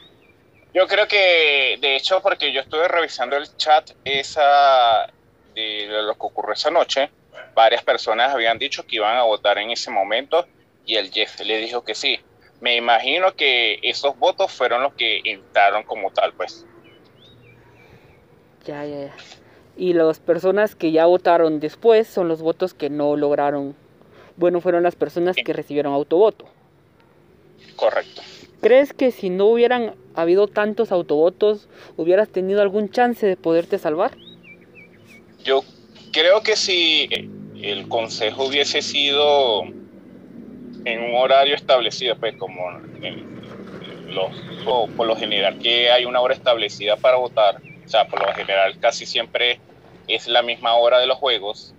Yo 0.73 0.87
creo 0.87 1.07
que, 1.07 1.77
de 1.79 1.95
hecho, 1.95 2.21
porque 2.21 2.51
yo 2.51 2.59
estuve 2.59 2.87
revisando 2.87 3.37
el 3.37 3.47
chat 3.55 3.91
esa 4.03 5.07
de 5.55 5.87
lo 6.03 6.13
que 6.15 6.19
ocurrió 6.25 6.53
esa 6.53 6.69
noche, 6.69 7.09
varias 7.55 7.81
personas 7.83 8.31
habían 8.33 8.59
dicho 8.59 8.85
que 8.85 8.97
iban 8.97 9.17
a 9.17 9.23
votar 9.23 9.57
en 9.57 9.71
ese 9.71 9.89
momento 9.89 10.45
y 10.87 10.95
el 10.95 11.11
Jeff 11.11 11.39
le 11.41 11.57
dijo 11.57 11.83
que 11.83 11.93
sí. 11.93 12.19
Me 12.61 12.75
imagino 12.75 13.33
que 13.35 13.77
esos 13.83 14.17
votos 14.17 14.51
fueron 14.51 14.81
los 14.81 14.93
que 14.93 15.21
entraron 15.25 15.83
como 15.83 16.09
tal, 16.11 16.33
pues. 16.33 16.65
Ya, 18.65 18.83
ya, 18.85 19.05
ya. 19.05 19.15
Y 19.75 19.93
las 19.93 20.19
personas 20.19 20.73
que 20.73 20.91
ya 20.91 21.05
votaron 21.05 21.59
después 21.59 22.07
son 22.07 22.27
los 22.27 22.41
votos 22.41 22.73
que 22.73 22.89
no 22.89 23.15
lograron. 23.15 23.75
Bueno, 24.37 24.61
fueron 24.61 24.81
las 24.81 24.95
personas 24.95 25.35
que 25.35 25.53
recibieron 25.53 25.93
autovoto. 25.93 26.45
Correcto. 27.75 28.23
¿Crees 28.61 28.93
que 28.93 29.11
si 29.11 29.29
no 29.29 29.45
hubieran 29.45 29.93
habido 30.15 30.47
tantos 30.47 30.91
autobotos, 30.91 31.67
hubieras 31.95 32.29
tenido 32.29 32.61
algún 32.61 32.89
chance 32.89 33.27
de 33.27 33.37
poderte 33.37 33.77
salvar? 33.77 34.17
Yo 35.43 35.63
creo 36.11 36.41
que 36.41 36.55
si 36.55 37.07
el 37.61 37.87
consejo 37.87 38.45
hubiese 38.45 38.81
sido 38.81 39.63
en 40.87 41.01
un 41.01 41.15
horario 41.15 41.53
establecido, 41.53 42.15
pues 42.17 42.35
como 42.37 42.61
los, 44.07 44.31
por 44.95 45.05
lo 45.05 45.15
general 45.17 45.57
que 45.59 45.91
hay 45.91 46.05
una 46.05 46.21
hora 46.21 46.33
establecida 46.33 46.95
para 46.95 47.17
votar, 47.17 47.55
o 47.57 47.89
sea, 47.89 48.07
por 48.07 48.25
lo 48.25 48.33
general 48.33 48.79
casi 48.79 49.05
siempre 49.05 49.59
es 50.07 50.27
la 50.27 50.41
misma 50.41 50.75
hora 50.75 50.99
de 50.99 51.05
los 51.05 51.17
juegos, 51.17 51.75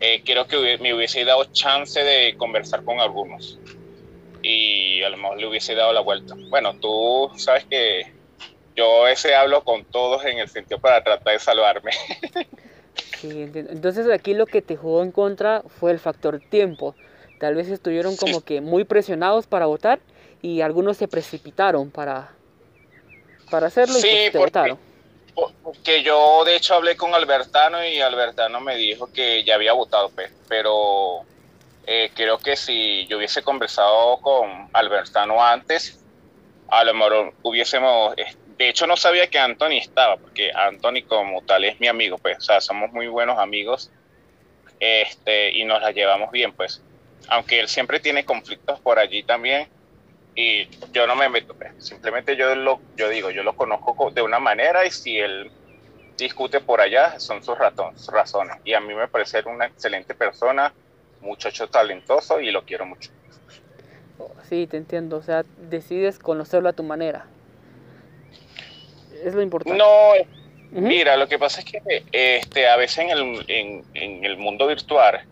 eh, 0.00 0.22
creo 0.22 0.46
que 0.46 0.76
me 0.78 0.92
hubiese 0.92 1.24
dado 1.24 1.46
chance 1.46 2.02
de 2.04 2.34
conversar 2.36 2.84
con 2.84 3.00
algunos 3.00 3.58
y 4.42 5.02
a 5.02 5.08
lo 5.08 5.16
mejor 5.16 5.40
le 5.40 5.46
hubiese 5.46 5.74
dado 5.74 5.94
la 5.94 6.00
vuelta. 6.00 6.34
Bueno, 6.50 6.76
tú 6.78 7.30
sabes 7.38 7.64
que 7.70 8.02
yo 8.76 9.08
ese 9.08 9.34
hablo 9.34 9.64
con 9.64 9.86
todos 9.86 10.26
en 10.26 10.38
el 10.38 10.48
sentido 10.48 10.78
para 10.78 11.02
tratar 11.02 11.32
de 11.32 11.38
salvarme. 11.38 11.92
Sí, 13.20 13.46
entonces 13.54 14.10
aquí 14.10 14.34
lo 14.34 14.44
que 14.44 14.60
te 14.60 14.76
jugó 14.76 15.02
en 15.02 15.10
contra 15.10 15.62
fue 15.80 15.90
el 15.90 15.98
factor 15.98 16.38
tiempo. 16.38 16.94
Tal 17.38 17.54
vez 17.54 17.68
estuvieron 17.68 18.16
como 18.16 18.42
que 18.42 18.60
muy 18.60 18.84
presionados 18.84 19.46
para 19.46 19.66
votar 19.66 20.00
y 20.42 20.60
algunos 20.60 20.96
se 20.96 21.08
precipitaron 21.08 21.90
para, 21.90 22.30
para 23.50 23.66
hacerlo 23.66 23.98
y 23.98 24.02
pues 24.02 24.32
te 24.32 24.38
votaron. 24.38 24.78
Que 25.84 26.02
yo 26.02 26.44
de 26.44 26.56
hecho 26.56 26.74
hablé 26.74 26.96
con 26.96 27.14
Albertano 27.14 27.84
y 27.84 28.00
Albertano 28.00 28.60
me 28.60 28.76
dijo 28.76 29.12
que 29.12 29.44
ya 29.44 29.56
había 29.56 29.74
votado, 29.74 30.10
pues, 30.10 30.32
pero 30.48 31.24
eh, 31.86 32.10
creo 32.14 32.38
que 32.38 32.56
si 32.56 33.06
yo 33.06 33.18
hubiese 33.18 33.42
conversado 33.42 34.18
con 34.22 34.70
Albertano 34.72 35.44
antes, 35.44 36.02
a 36.68 36.84
lo 36.84 36.94
mejor 36.94 37.34
hubiésemos, 37.42 38.16
de 38.16 38.68
hecho 38.68 38.86
no 38.86 38.96
sabía 38.96 39.28
que 39.28 39.38
Anthony 39.38 39.78
estaba, 39.78 40.16
porque 40.16 40.50
Anthony 40.54 41.02
como 41.06 41.42
tal 41.42 41.64
es 41.64 41.78
mi 41.80 41.88
amigo, 41.88 42.16
pues, 42.16 42.38
o 42.38 42.40
sea, 42.40 42.60
somos 42.62 42.90
muy 42.92 43.06
buenos 43.06 43.38
amigos 43.38 43.90
este, 44.80 45.52
y 45.52 45.64
nos 45.64 45.82
la 45.82 45.90
llevamos 45.90 46.30
bien, 46.30 46.52
pues, 46.52 46.82
aunque 47.28 47.60
él 47.60 47.68
siempre 47.68 48.00
tiene 48.00 48.24
conflictos 48.24 48.80
por 48.80 48.98
allí 48.98 49.22
también, 49.22 49.68
y 50.36 50.68
yo 50.92 51.06
no 51.06 51.16
me 51.16 51.30
meto, 51.30 51.54
pues. 51.54 51.72
simplemente 51.78 52.36
yo 52.36 52.54
lo, 52.54 52.80
yo 52.94 53.08
digo, 53.08 53.30
yo 53.30 53.42
lo 53.42 53.56
conozco 53.56 54.10
de 54.10 54.20
una 54.20 54.38
manera 54.38 54.84
y 54.84 54.90
si 54.90 55.18
él 55.18 55.50
discute 56.18 56.60
por 56.60 56.80
allá 56.80 57.18
son 57.18 57.42
sus, 57.42 57.56
razones. 57.58 58.56
Y 58.64 58.74
a 58.74 58.80
mí 58.80 58.94
me 58.94 59.08
parece 59.08 59.42
una 59.46 59.64
excelente 59.66 60.14
persona, 60.14 60.72
muchacho 61.22 61.68
talentoso 61.68 62.38
y 62.40 62.50
lo 62.50 62.64
quiero 62.64 62.84
mucho. 62.84 63.10
Sí, 64.42 64.66
te 64.66 64.76
entiendo, 64.76 65.16
o 65.16 65.22
sea, 65.22 65.44
decides 65.70 66.18
conocerlo 66.18 66.68
a 66.68 66.72
tu 66.74 66.82
manera. 66.82 67.26
Es 69.24 69.34
lo 69.34 69.40
importante. 69.40 69.78
No, 69.78 70.12
mira, 70.70 71.16
lo 71.16 71.26
que 71.28 71.38
pasa 71.38 71.60
es 71.60 71.64
que 71.64 72.04
este, 72.12 72.68
a 72.68 72.76
veces 72.76 72.98
en 72.98 73.10
el, 73.10 73.44
en, 73.48 73.84
en 73.94 74.24
el 74.24 74.36
mundo 74.36 74.66
virtual 74.66 75.24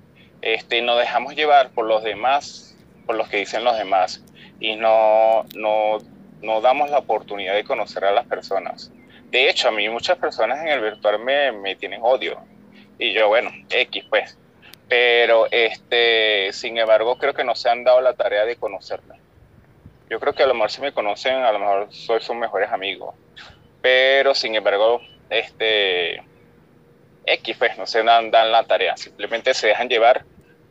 este, 0.44 0.82
nos 0.82 0.98
dejamos 0.98 1.34
llevar 1.34 1.70
por 1.70 1.86
los 1.86 2.04
demás, 2.04 2.76
por 3.06 3.16
lo 3.16 3.26
que 3.26 3.38
dicen 3.38 3.64
los 3.64 3.78
demás 3.78 4.22
y 4.60 4.76
no, 4.76 5.46
no, 5.54 5.98
no 6.42 6.60
damos 6.60 6.90
la 6.90 6.98
oportunidad 6.98 7.54
de 7.54 7.64
conocer 7.64 8.04
a 8.04 8.12
las 8.12 8.26
personas. 8.26 8.92
De 9.30 9.48
hecho, 9.48 9.68
a 9.68 9.70
mí 9.70 9.88
muchas 9.88 10.18
personas 10.18 10.60
en 10.60 10.68
el 10.68 10.82
virtual 10.82 11.18
me, 11.18 11.50
me 11.50 11.76
tienen 11.76 12.00
odio. 12.02 12.38
Y 12.98 13.14
yo, 13.14 13.28
bueno, 13.28 13.50
X 13.70 14.04
pues. 14.10 14.36
Pero, 14.86 15.46
este, 15.50 16.52
sin 16.52 16.76
embargo, 16.76 17.16
creo 17.16 17.32
que 17.32 17.42
no 17.42 17.54
se 17.54 17.70
han 17.70 17.82
dado 17.82 18.02
la 18.02 18.12
tarea 18.12 18.44
de 18.44 18.56
conocerme. 18.56 19.14
Yo 20.10 20.20
creo 20.20 20.34
que 20.34 20.42
a 20.42 20.46
lo 20.46 20.52
mejor 20.52 20.70
si 20.70 20.82
me 20.82 20.92
conocen, 20.92 21.36
a 21.36 21.52
lo 21.52 21.58
mejor 21.58 21.88
soy 21.90 22.20
sus 22.20 22.36
mejores 22.36 22.70
amigos. 22.70 23.14
Pero, 23.80 24.34
sin 24.34 24.54
embargo, 24.54 25.00
este, 25.30 26.22
X 27.24 27.56
pues, 27.58 27.78
no 27.78 27.86
se 27.86 28.02
dan, 28.02 28.30
dan 28.30 28.52
la 28.52 28.64
tarea. 28.64 28.94
Simplemente 28.98 29.54
se 29.54 29.68
dejan 29.68 29.88
llevar 29.88 30.24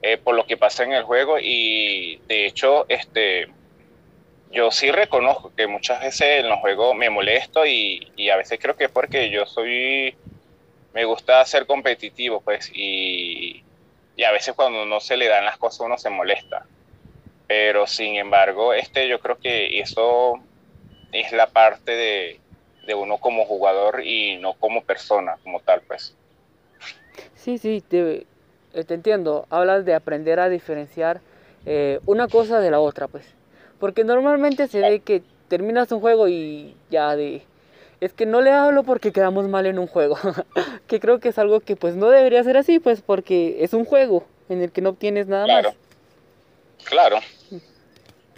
eh, 0.03 0.17
por 0.17 0.35
lo 0.35 0.45
que 0.45 0.57
pasa 0.57 0.83
en 0.83 0.91
el 0.91 1.03
juego 1.03 1.39
y, 1.39 2.17
de 2.27 2.45
hecho, 2.45 2.85
este 2.89 3.47
yo 4.51 4.69
sí 4.69 4.91
reconozco 4.91 5.51
que 5.55 5.65
muchas 5.65 6.01
veces 6.01 6.41
en 6.41 6.49
los 6.49 6.59
juegos 6.59 6.93
me 6.93 7.09
molesto 7.09 7.65
y, 7.65 8.11
y, 8.17 8.29
a 8.29 8.35
veces 8.35 8.59
creo 8.61 8.75
que 8.75 8.83
es 8.83 8.91
porque 8.91 9.29
yo 9.29 9.45
soy, 9.45 10.13
me 10.93 11.05
gusta 11.05 11.43
ser 11.45 11.65
competitivo, 11.65 12.41
pues, 12.41 12.69
y, 12.71 13.63
y, 14.17 14.23
a 14.23 14.31
veces 14.31 14.53
cuando 14.55 14.85
no 14.85 14.99
se 14.99 15.15
le 15.15 15.27
dan 15.27 15.45
las 15.45 15.57
cosas 15.57 15.79
uno 15.79 15.97
se 15.97 16.09
molesta. 16.09 16.65
Pero 17.47 17.87
sin 17.87 18.15
embargo, 18.15 18.73
este, 18.73 19.07
yo 19.07 19.19
creo 19.19 19.37
que 19.37 19.79
eso 19.79 20.35
es 21.13 21.31
la 21.31 21.47
parte 21.47 21.93
de, 21.93 22.39
de 22.85 22.93
uno 22.93 23.17
como 23.17 23.45
jugador 23.45 24.05
y 24.05 24.35
no 24.37 24.53
como 24.53 24.83
persona, 24.83 25.37
como 25.43 25.61
tal, 25.61 25.81
pues. 25.81 26.13
Sí, 27.35 27.57
sí, 27.57 27.81
te, 27.87 28.25
te 28.73 28.93
entiendo. 28.93 29.45
Hablas 29.49 29.86
de 29.86 29.93
aprender 29.93 30.39
a 30.39 30.49
diferenciar 30.49 31.21
eh, 31.65 31.99
una 32.05 32.27
cosa 32.27 32.59
de 32.59 32.71
la 32.71 32.79
otra, 32.79 33.07
pues 33.07 33.25
porque 33.83 34.05
normalmente 34.05 34.69
se 34.69 34.79
ve 34.79 35.01
que 35.01 35.23
terminas 35.49 35.91
un 35.91 35.99
juego 35.99 36.29
y 36.29 36.73
ya 36.89 37.17
de... 37.17 37.41
Es 37.99 38.13
que 38.13 38.25
no 38.25 38.39
le 38.39 38.49
hablo 38.49 38.83
porque 38.83 39.12
quedamos 39.12 39.49
mal 39.49 39.65
en 39.65 39.77
un 39.77 39.88
juego. 39.88 40.17
que 40.88 41.01
creo 41.01 41.19
que 41.19 41.27
es 41.27 41.38
algo 41.38 41.59
que 41.59 41.75
pues 41.75 41.93
no 41.95 42.09
debería 42.09 42.41
ser 42.45 42.55
así, 42.55 42.79
pues 42.79 43.01
porque 43.01 43.57
es 43.59 43.73
un 43.73 43.83
juego 43.83 44.25
en 44.47 44.62
el 44.62 44.71
que 44.71 44.79
no 44.79 44.91
obtienes 44.91 45.27
nada 45.27 45.47
más. 45.47 45.75
Claro. 46.86 47.19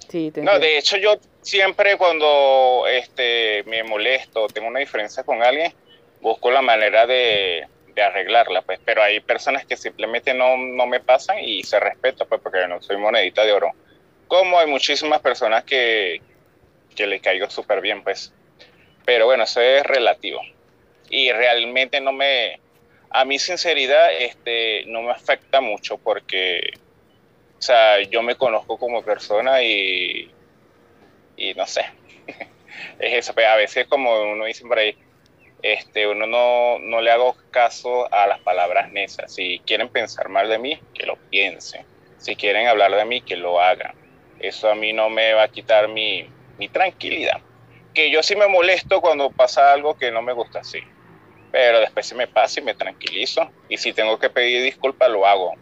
Sí, 0.09 0.31
te 0.31 0.41
no, 0.41 0.57
de 0.57 0.79
hecho 0.79 0.97
yo 0.97 1.17
siempre 1.43 1.95
cuando 1.95 2.85
este, 2.87 3.61
me 3.67 3.83
molesto, 3.83 4.47
tengo 4.47 4.67
una 4.67 4.79
diferencia 4.79 5.23
con 5.23 5.43
alguien, 5.43 5.71
busco 6.21 6.49
la 6.49 6.63
manera 6.63 7.05
de, 7.05 7.67
de 7.95 8.03
arreglarla, 8.03 8.61
pues. 8.61 8.79
Pero 8.85 9.01
hay 9.01 9.19
personas 9.21 9.65
que 9.65 9.77
simplemente 9.77 10.33
no, 10.33 10.57
no 10.57 10.85
me 10.85 10.99
pasan 10.99 11.39
y 11.39 11.63
se 11.63 11.79
respeta, 11.79 12.25
pues, 12.25 12.41
porque 12.41 12.67
no 12.67 12.81
soy 12.81 12.97
monedita 12.97 13.43
de 13.43 13.53
oro 13.53 13.73
como 14.27 14.59
hay 14.59 14.67
muchísimas 14.67 15.21
personas 15.21 15.63
que, 15.63 16.21
que 16.95 17.07
le 17.07 17.19
caigo 17.19 17.49
súper 17.49 17.81
bien, 17.81 18.03
pues. 18.03 18.33
Pero 19.05 19.25
bueno, 19.25 19.43
eso 19.43 19.61
es 19.61 19.83
relativo. 19.83 20.41
Y 21.09 21.31
realmente 21.31 22.01
no 22.01 22.11
me, 22.11 22.59
a 23.11 23.25
mi 23.25 23.37
sinceridad, 23.37 24.13
este, 24.13 24.85
no 24.87 25.01
me 25.03 25.11
afecta 25.11 25.61
mucho 25.61 25.97
porque, 25.97 26.71
o 27.57 27.61
sea, 27.61 28.01
yo 28.01 28.23
me 28.23 28.35
conozco 28.35 28.77
como 28.77 29.03
persona 29.03 29.61
y, 29.61 30.31
y 31.37 31.53
no 31.53 31.67
sé, 31.67 31.85
es 32.99 33.13
eso, 33.13 33.33
pues 33.35 33.45
a 33.45 33.55
veces 33.55 33.87
como 33.87 34.19
uno 34.23 34.45
dice 34.45 34.65
por 34.65 34.79
ahí, 34.79 34.97
este, 35.73 36.07
uno 36.07 36.27
no, 36.27 36.79
no 36.79 37.01
le 37.01 37.11
hago 37.11 37.35
caso 37.51 38.11
a 38.13 38.27
las 38.27 38.39
palabras 38.39 38.91
nesas. 38.91 39.33
Si 39.33 39.59
quieren 39.65 39.89
pensar 39.89 40.29
mal 40.29 40.49
de 40.49 40.59
mí, 40.59 40.79
que 40.93 41.05
lo 41.05 41.17
piensen. 41.29 41.85
Si 42.17 42.35
quieren 42.35 42.67
hablar 42.67 42.95
de 42.95 43.05
mí, 43.05 43.21
que 43.21 43.35
lo 43.35 43.59
hagan 43.59 44.05
eso 44.39 44.69
a 44.69 44.75
mí 44.75 44.93
no 44.93 45.09
me 45.09 45.33
va 45.33 45.43
a 45.43 45.47
quitar 45.47 45.87
mi, 45.87 46.29
tranquilidad. 46.71 47.41
Que 47.93 48.11
yo 48.11 48.23
sí 48.23 48.35
me 48.35 48.47
molesto 48.47 49.01
cuando 49.01 49.29
pasa 49.31 49.71
algo 49.71 49.97
que 49.97 50.11
no 50.11 50.21
me 50.21 50.33
gusta 50.33 50.59
así, 50.59 50.79
pero 51.51 51.79
después 51.79 52.05
se 52.05 52.15
me 52.15 52.27
pasa 52.27 52.59
y 52.59 52.63
me 52.63 52.73
tranquilizo. 52.73 53.49
Y 53.69 53.77
si 53.77 53.93
tengo 53.93 54.19
que 54.19 54.29
pedir 54.29 54.63
disculpas, 54.63 55.09
lo 55.09 55.25
hago. 55.25 55.53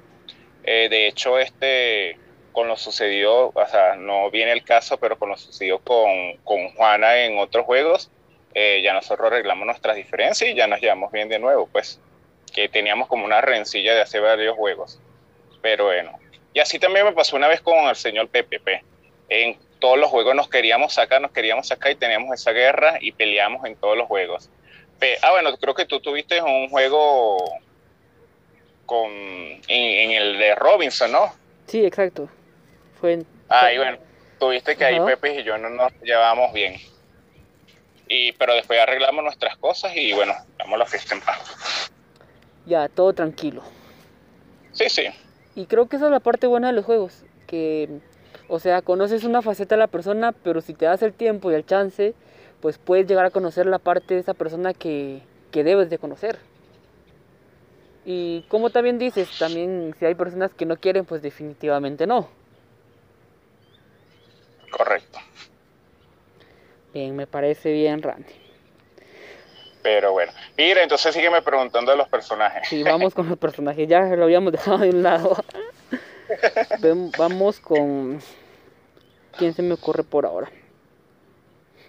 Eh, 0.63 0.87
de 0.89 1.07
hecho, 1.07 1.37
este, 1.37 2.17
con 2.51 2.67
lo 2.67 2.77
sucedió, 2.77 3.51
o 3.53 3.67
sea, 3.69 3.95
no 3.95 4.31
viene 4.31 4.51
el 4.51 4.63
caso, 4.63 4.97
pero 4.97 5.17
con 5.19 5.29
lo 5.29 5.37
sucedió 5.37 5.79
con, 5.79 6.37
con 6.43 6.69
Juana 6.69 7.23
en 7.23 7.37
otros 7.37 7.65
juegos, 7.65 8.11
eh, 8.53 8.81
ya 8.83 8.93
nosotros 8.93 9.31
arreglamos 9.31 9.65
nuestras 9.65 9.95
diferencias 9.95 10.49
y 10.49 10.53
ya 10.53 10.67
nos 10.67 10.79
llevamos 10.79 11.11
bien 11.11 11.29
de 11.29 11.39
nuevo, 11.39 11.67
pues, 11.71 11.99
que 12.53 12.69
teníamos 12.69 13.07
como 13.07 13.25
una 13.25 13.41
rencilla 13.41 13.95
de 13.95 14.01
hace 14.01 14.19
varios 14.19 14.55
juegos. 14.55 14.99
Pero 15.61 15.85
bueno, 15.85 16.19
y 16.53 16.59
así 16.59 16.77
también 16.77 17.05
me 17.05 17.13
pasó 17.13 17.35
una 17.35 17.47
vez 17.47 17.61
con 17.61 17.75
el 17.87 17.95
señor 17.95 18.27
PPP. 18.29 18.83
En 19.29 19.57
todos 19.79 19.97
los 19.97 20.09
juegos 20.09 20.35
nos 20.35 20.49
queríamos 20.49 20.93
sacar, 20.93 21.21
nos 21.21 21.31
queríamos 21.31 21.67
sacar 21.67 21.91
y 21.91 21.95
teníamos 21.95 22.31
esa 22.33 22.51
guerra 22.51 22.97
y 23.01 23.11
peleamos 23.11 23.65
en 23.65 23.75
todos 23.75 23.97
los 23.97 24.07
juegos. 24.07 24.49
ah, 25.21 25.31
bueno, 25.31 25.57
creo 25.57 25.73
que 25.73 25.85
tú 25.85 25.99
tuviste 25.99 26.41
un 26.41 26.69
juego 26.69 27.37
con 28.85 29.09
en, 29.09 30.11
el 30.11 30.37
de 30.37 30.55
Robinson, 30.55 31.11
¿no? 31.11 31.33
Sí, 31.67 31.85
exacto. 31.85 32.29
Fue 32.99 33.13
en... 33.13 33.25
Ah, 33.49 33.71
y 33.73 33.77
bueno, 33.77 33.97
tuviste 34.39 34.75
que 34.75 34.85
ahí 34.85 34.99
Pepe 34.99 35.39
y 35.39 35.43
yo 35.43 35.57
no 35.57 35.69
nos 35.69 35.91
llevábamos 36.01 36.53
bien. 36.53 36.75
Y, 38.13 38.32
pero 38.34 38.54
después 38.54 38.80
arreglamos 38.80 39.23
nuestras 39.23 39.58
cosas 39.58 39.95
y 39.95 40.13
bueno, 40.13 40.34
damos 40.60 40.78
la 40.78 40.86
fiesta 40.86 41.15
en 41.15 41.21
paz. 41.21 41.91
Ya, 42.67 42.88
todo 42.88 43.12
tranquilo. 43.13 43.63
Sí, 44.71 44.88
sí. 44.88 45.06
Y 45.56 45.65
creo 45.65 45.88
que 45.88 45.95
esa 45.95 46.06
es 46.06 46.12
la 46.12 46.19
parte 46.19 46.45
buena 46.45 46.67
de 46.67 46.73
los 46.73 46.86
juegos, 46.86 47.26
que, 47.47 47.89
o 48.47 48.60
sea, 48.60 48.84
conoces 48.84 49.23
una 49.23 49.41
faceta 49.41 49.73
de 49.73 49.80
la 49.80 49.88
persona, 49.88 50.32
pero 50.32 50.62
si 50.62 50.76
te 50.76 50.86
das 50.86 51.02
el 51.02 51.13
tiempo 51.13 51.52
y 51.52 51.56
el 51.56 51.65
chance, 51.65 52.13
pues 52.62 52.78
puedes 52.78 53.08
llegar 53.08 53.26
a 53.26 53.32
conocer 53.32 53.65
la 53.65 53.80
parte 53.80 54.13
de 54.13 54.19
esa 54.19 54.36
persona 54.36 54.76
que, 54.76 55.21
que 55.52 55.63
debes 55.63 55.89
de 55.89 55.97
conocer. 55.97 56.38
Y 58.06 58.43
como 58.47 58.69
también 58.69 58.99
dices, 58.99 59.28
también 59.39 59.95
si 59.97 60.06
hay 60.06 60.13
personas 60.13 60.54
que 60.54 60.67
no 60.67 60.78
quieren, 60.78 61.06
pues 61.06 61.23
definitivamente 61.23 62.06
no. 62.06 62.30
Correcto. 64.69 65.19
Bien, 66.93 67.15
me 67.15 67.25
parece 67.25 67.71
bien, 67.71 68.01
Randy. 68.01 68.34
Pero 69.82 70.13
bueno, 70.13 70.32
mira, 70.58 70.84
entonces 70.84 71.13
sígueme 71.13 71.41
preguntando 71.41 71.91
de 71.91 71.97
los 71.97 72.08
personajes. 72.08 72.67
Sí, 72.69 72.84
vamos 72.84 73.13
con 73.13 73.27
los 73.27 73.38
personajes, 73.38 73.88
ya 73.88 74.01
lo 74.01 74.23
habíamos 74.23 74.51
dejado 74.53 74.77
de 74.77 74.89
un 74.89 75.03
lado. 75.03 75.36
vamos 77.17 77.60
con... 77.60 78.21
¿Quién 79.38 79.53
se 79.53 79.63
me 79.63 79.73
ocurre 79.73 80.03
por 80.03 80.25
ahora? 80.25 80.49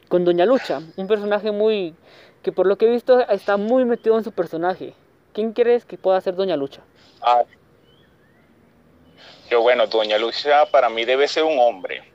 Con 0.08 0.24
Doña 0.24 0.46
Lucha, 0.46 0.80
un 0.96 1.06
personaje 1.06 1.50
muy... 1.52 1.94
que 2.42 2.50
por 2.50 2.66
lo 2.66 2.76
que 2.78 2.86
he 2.86 2.90
visto 2.90 3.20
está 3.28 3.56
muy 3.58 3.84
metido 3.84 4.16
en 4.16 4.24
su 4.24 4.32
personaje. 4.32 4.94
¿Quién 5.34 5.52
crees 5.52 5.84
que 5.84 5.98
pueda 5.98 6.20
ser 6.20 6.34
Doña 6.34 6.56
Lucha? 6.56 6.80
Ah, 7.20 7.44
yo 9.50 9.60
bueno, 9.60 9.86
Doña 9.86 10.16
Lucha 10.16 10.64
para 10.66 10.88
mí 10.88 11.04
debe 11.04 11.28
ser 11.28 11.44
un 11.44 11.58
hombre. 11.58 12.13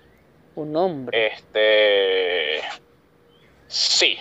Un 0.56 0.76
hombre. 0.76 1.28
Este... 1.28 2.62
Sí, 3.68 4.18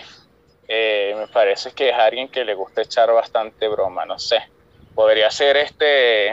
eh, 0.67 1.15
me 1.17 1.27
parece 1.27 1.71
que 1.71 1.89
es 1.89 1.95
alguien 1.95 2.29
que 2.29 2.45
le 2.45 2.53
gusta 2.53 2.81
echar 2.81 3.11
bastante 3.11 3.67
broma, 3.67 4.05
no 4.05 4.19
sé. 4.19 4.37
Podría 4.93 5.31
ser 5.31 5.57
este... 5.57 6.29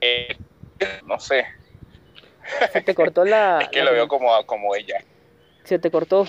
Eh, 0.00 0.36
no 1.04 1.18
sé. 1.18 1.46
Se 2.72 2.82
te 2.82 2.94
cortó 2.94 3.24
la... 3.24 3.58
es 3.62 3.68
que 3.68 3.82
lo 3.82 3.92
veo 3.92 4.08
como, 4.08 4.44
como 4.46 4.74
ella. 4.74 5.02
Se 5.64 5.78
te 5.78 5.90
cortó. 5.90 6.26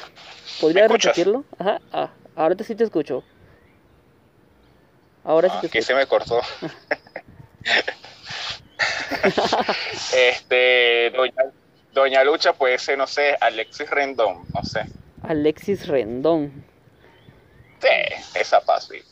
¿Podrías 0.59 0.89
repetirlo? 0.89 1.43
Ajá. 1.57 1.81
Ah, 1.91 2.11
ahora 2.35 2.55
sí 2.63 2.75
te 2.75 2.83
escucho. 2.83 3.23
Ahora 5.23 5.49
sí 5.49 5.55
ah, 5.57 5.61
te 5.61 5.67
escucho. 5.67 5.79
Que 5.79 5.81
se 5.81 5.95
me 5.95 6.05
cortó. 6.07 6.39
este, 10.15 11.11
doña, 11.11 11.51
doña 11.93 12.23
Lucha 12.23 12.53
puede 12.53 12.77
ser, 12.77 12.97
no 12.97 13.07
sé, 13.07 13.35
Alexis 13.39 13.89
Rendón, 13.89 14.45
no 14.53 14.63
sé. 14.63 14.85
Alexis 15.23 15.87
Rendón. 15.87 16.65
Sí, 17.79 18.39
esa 18.39 18.61
fácil. 18.61 19.03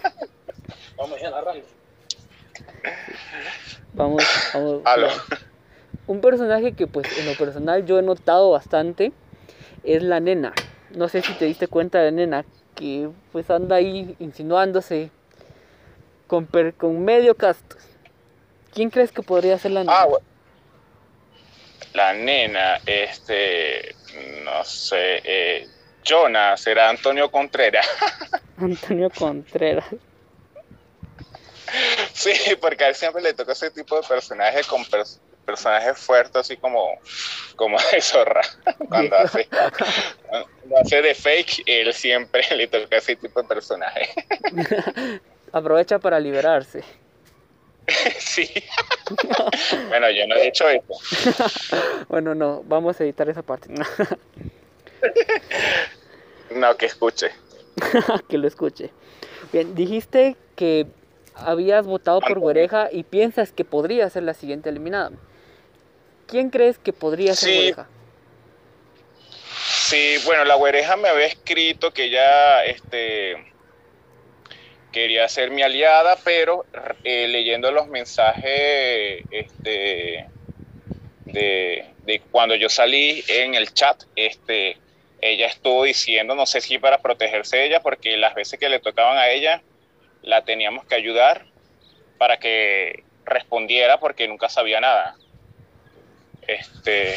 Vamos 0.96 1.22
a 1.22 1.30
narrando. 1.30 1.64
Vamos, 3.94 4.24
vamos. 4.54 4.82
Un 6.06 6.20
personaje 6.20 6.72
que 6.72 6.86
pues 6.86 7.06
en 7.18 7.26
lo 7.26 7.36
personal 7.36 7.86
yo 7.86 7.98
he 7.98 8.02
notado 8.02 8.50
bastante 8.50 9.12
es 9.82 10.02
la 10.02 10.20
nena. 10.20 10.52
No 10.94 11.08
sé 11.08 11.22
si 11.22 11.32
te 11.34 11.44
diste 11.46 11.68
cuenta 11.68 11.98
de 11.98 12.06
la 12.06 12.10
nena 12.10 12.44
que 12.74 13.08
pues 13.32 13.50
anda 13.50 13.76
ahí 13.76 14.14
insinuándose 14.18 15.10
con, 16.26 16.48
con 16.76 17.04
medio 17.04 17.34
casto. 17.34 17.76
¿Quién 18.72 18.90
crees 18.90 19.12
que 19.12 19.22
podría 19.22 19.58
ser 19.58 19.72
la 19.72 19.80
nena? 19.80 19.92
Ah, 19.94 20.08
la 21.94 22.12
nena, 22.12 22.80
este, 22.86 23.94
no 24.44 24.64
sé, 24.64 25.20
eh, 25.24 25.68
Jonas, 26.04 26.60
será 26.60 26.88
Antonio 26.88 27.30
Contreras. 27.30 27.86
Antonio 28.56 29.10
Contreras. 29.10 29.86
Sí, 32.12 32.32
porque 32.60 32.84
a 32.84 32.88
él 32.88 32.94
siempre 32.94 33.22
le 33.22 33.32
toca 33.32 33.52
ese 33.52 33.70
tipo 33.70 34.00
de 34.00 34.06
personajes 34.06 34.66
con 34.66 34.84
personajes 35.44 35.98
fuertes, 35.98 36.36
así 36.36 36.56
como, 36.56 36.98
como 37.56 37.76
de 37.92 38.00
zorra. 38.00 38.42
Cuando 38.88 39.16
hace, 39.16 39.48
cuando 39.48 40.78
hace 40.80 41.02
de 41.02 41.14
fake, 41.14 41.62
él 41.66 41.92
siempre 41.92 42.42
le 42.56 42.66
toca 42.66 42.96
ese 42.96 43.16
tipo 43.16 43.42
de 43.42 43.48
personaje. 43.48 44.10
Aprovecha 45.52 45.98
para 45.98 46.20
liberarse. 46.20 46.84
Sí. 48.18 48.48
bueno, 49.88 50.10
yo 50.10 50.26
no 50.26 50.36
he 50.36 50.48
hecho 50.48 50.68
eso. 50.68 50.94
bueno, 52.08 52.34
no, 52.34 52.62
vamos 52.64 53.00
a 53.00 53.04
editar 53.04 53.28
esa 53.28 53.42
parte. 53.42 53.72
no, 56.50 56.76
que 56.76 56.86
escuche. 56.86 57.30
que 58.28 58.38
lo 58.38 58.46
escuche. 58.46 58.90
Bien, 59.52 59.74
dijiste 59.74 60.36
que 60.56 60.86
habías 61.34 61.86
votado 61.86 62.20
por 62.20 62.38
Güereja 62.38 62.88
y 62.92 63.02
piensas 63.02 63.52
que 63.52 63.64
podría 63.64 64.08
ser 64.10 64.22
la 64.24 64.34
siguiente 64.34 64.68
eliminada. 64.68 65.12
¿Quién 66.26 66.50
crees 66.50 66.78
que 66.78 66.92
podría 66.92 67.34
ser 67.34 67.74
sí. 67.74 67.80
Sí, 69.90 70.16
bueno, 70.24 70.44
la 70.44 70.54
Güereja 70.54 70.96
me 70.96 71.08
había 71.08 71.26
escrito 71.26 71.92
que 71.92 72.10
ya 72.10 72.64
este 72.64 73.52
quería 74.90 75.28
ser 75.28 75.50
mi 75.50 75.62
aliada, 75.62 76.16
pero 76.24 76.66
eh, 77.04 77.28
leyendo 77.28 77.70
los 77.70 77.88
mensajes 77.88 79.24
este, 79.30 80.28
de, 81.26 81.94
de, 82.04 82.20
cuando 82.30 82.54
yo 82.54 82.68
salí 82.68 83.22
en 83.28 83.54
el 83.54 83.72
chat, 83.72 84.02
este, 84.16 84.76
ella 85.20 85.46
estuvo 85.46 85.84
diciendo, 85.84 86.34
no 86.34 86.46
sé 86.46 86.60
si 86.60 86.78
para 86.78 87.00
protegerse 87.00 87.64
ella, 87.64 87.80
porque 87.80 88.16
las 88.16 88.34
veces 88.34 88.58
que 88.58 88.68
le 88.68 88.80
tocaban 88.80 89.18
a 89.18 89.30
ella, 89.30 89.62
la 90.22 90.44
teníamos 90.44 90.84
que 90.86 90.94
ayudar 90.94 91.46
para 92.18 92.38
que 92.38 93.04
respondiera, 93.24 93.98
porque 94.00 94.28
nunca 94.28 94.48
sabía 94.48 94.80
nada. 94.80 95.16
Este, 96.46 97.14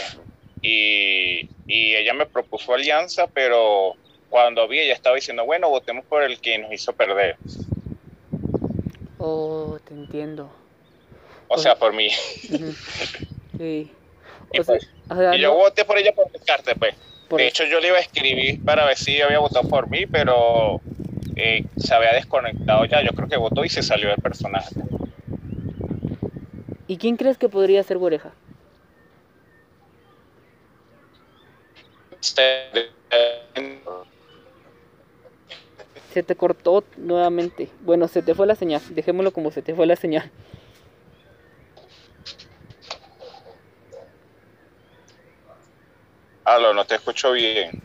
y, 0.62 1.50
y 1.66 1.96
ella 1.96 2.14
me 2.14 2.26
propuso 2.26 2.74
alianza, 2.74 3.28
pero 3.28 3.96
cuando 4.34 4.68
vi, 4.68 4.80
ella 4.80 4.96
estaba 4.96 5.16
diciendo, 5.16 5.46
bueno, 5.46 5.70
votemos 5.70 6.04
por 6.06 6.24
el 6.24 6.40
que 6.40 6.58
nos 6.58 6.74
hizo 6.74 6.92
perder. 6.94 7.38
Oh, 9.20 9.78
te 9.88 9.94
entiendo. 9.94 10.50
O, 11.48 11.60
sea, 11.60 11.76
por 11.76 11.94
mí. 11.94 12.10
Sí. 13.56 13.92
Y, 14.52 14.62
pues, 14.62 14.90
yo 15.38 15.54
voté 15.54 15.86
por 15.86 16.00
ella 16.00 16.12
por 16.16 16.32
descarte, 16.32 16.76
pues. 16.76 16.96
de 17.30 17.48
hecho, 17.48 17.66
yo 17.66 17.80
le 17.80 17.90
iba 17.90 17.98
a 17.98 18.02
escribir 18.02 18.66
para 18.66 18.86
ver 18.86 18.98
si 18.98 19.22
había 19.22 19.38
votado 19.38 19.70
por 19.70 19.88
mí, 19.88 20.08
pero 20.08 20.82
eh, 21.36 21.66
se 21.78 21.94
había 21.94 22.14
desconectado 22.14 22.86
ya. 22.86 23.04
Yo 23.04 23.12
creo 23.12 23.30
que 23.30 23.38
votó 23.38 23.64
y 23.64 23.70
se 23.70 23.84
salió 23.84 24.10
del 24.10 24.18
personaje. 24.18 24.74
¿Y 26.88 26.98
quién 26.98 27.18
crees 27.18 27.38
que 27.38 27.50
podría 27.50 27.84
ser 27.84 28.00
Guareja? 28.00 28.32
Se 36.14 36.22
te 36.22 36.36
cortó 36.36 36.84
nuevamente. 36.98 37.70
Bueno, 37.82 38.08
se 38.08 38.22
te 38.22 38.36
fue 38.36 38.46
la 38.46 38.54
señal. 38.54 38.82
Dejémoslo 38.92 39.34
como 39.34 39.50
se 39.50 39.64
te 39.64 39.74
fue 39.74 39.88
la 39.88 39.96
señal. 39.96 40.30
Aló, 46.44 46.72
no 46.76 46.86
te 46.86 46.96
escucho 46.96 47.32
bien. 47.32 47.82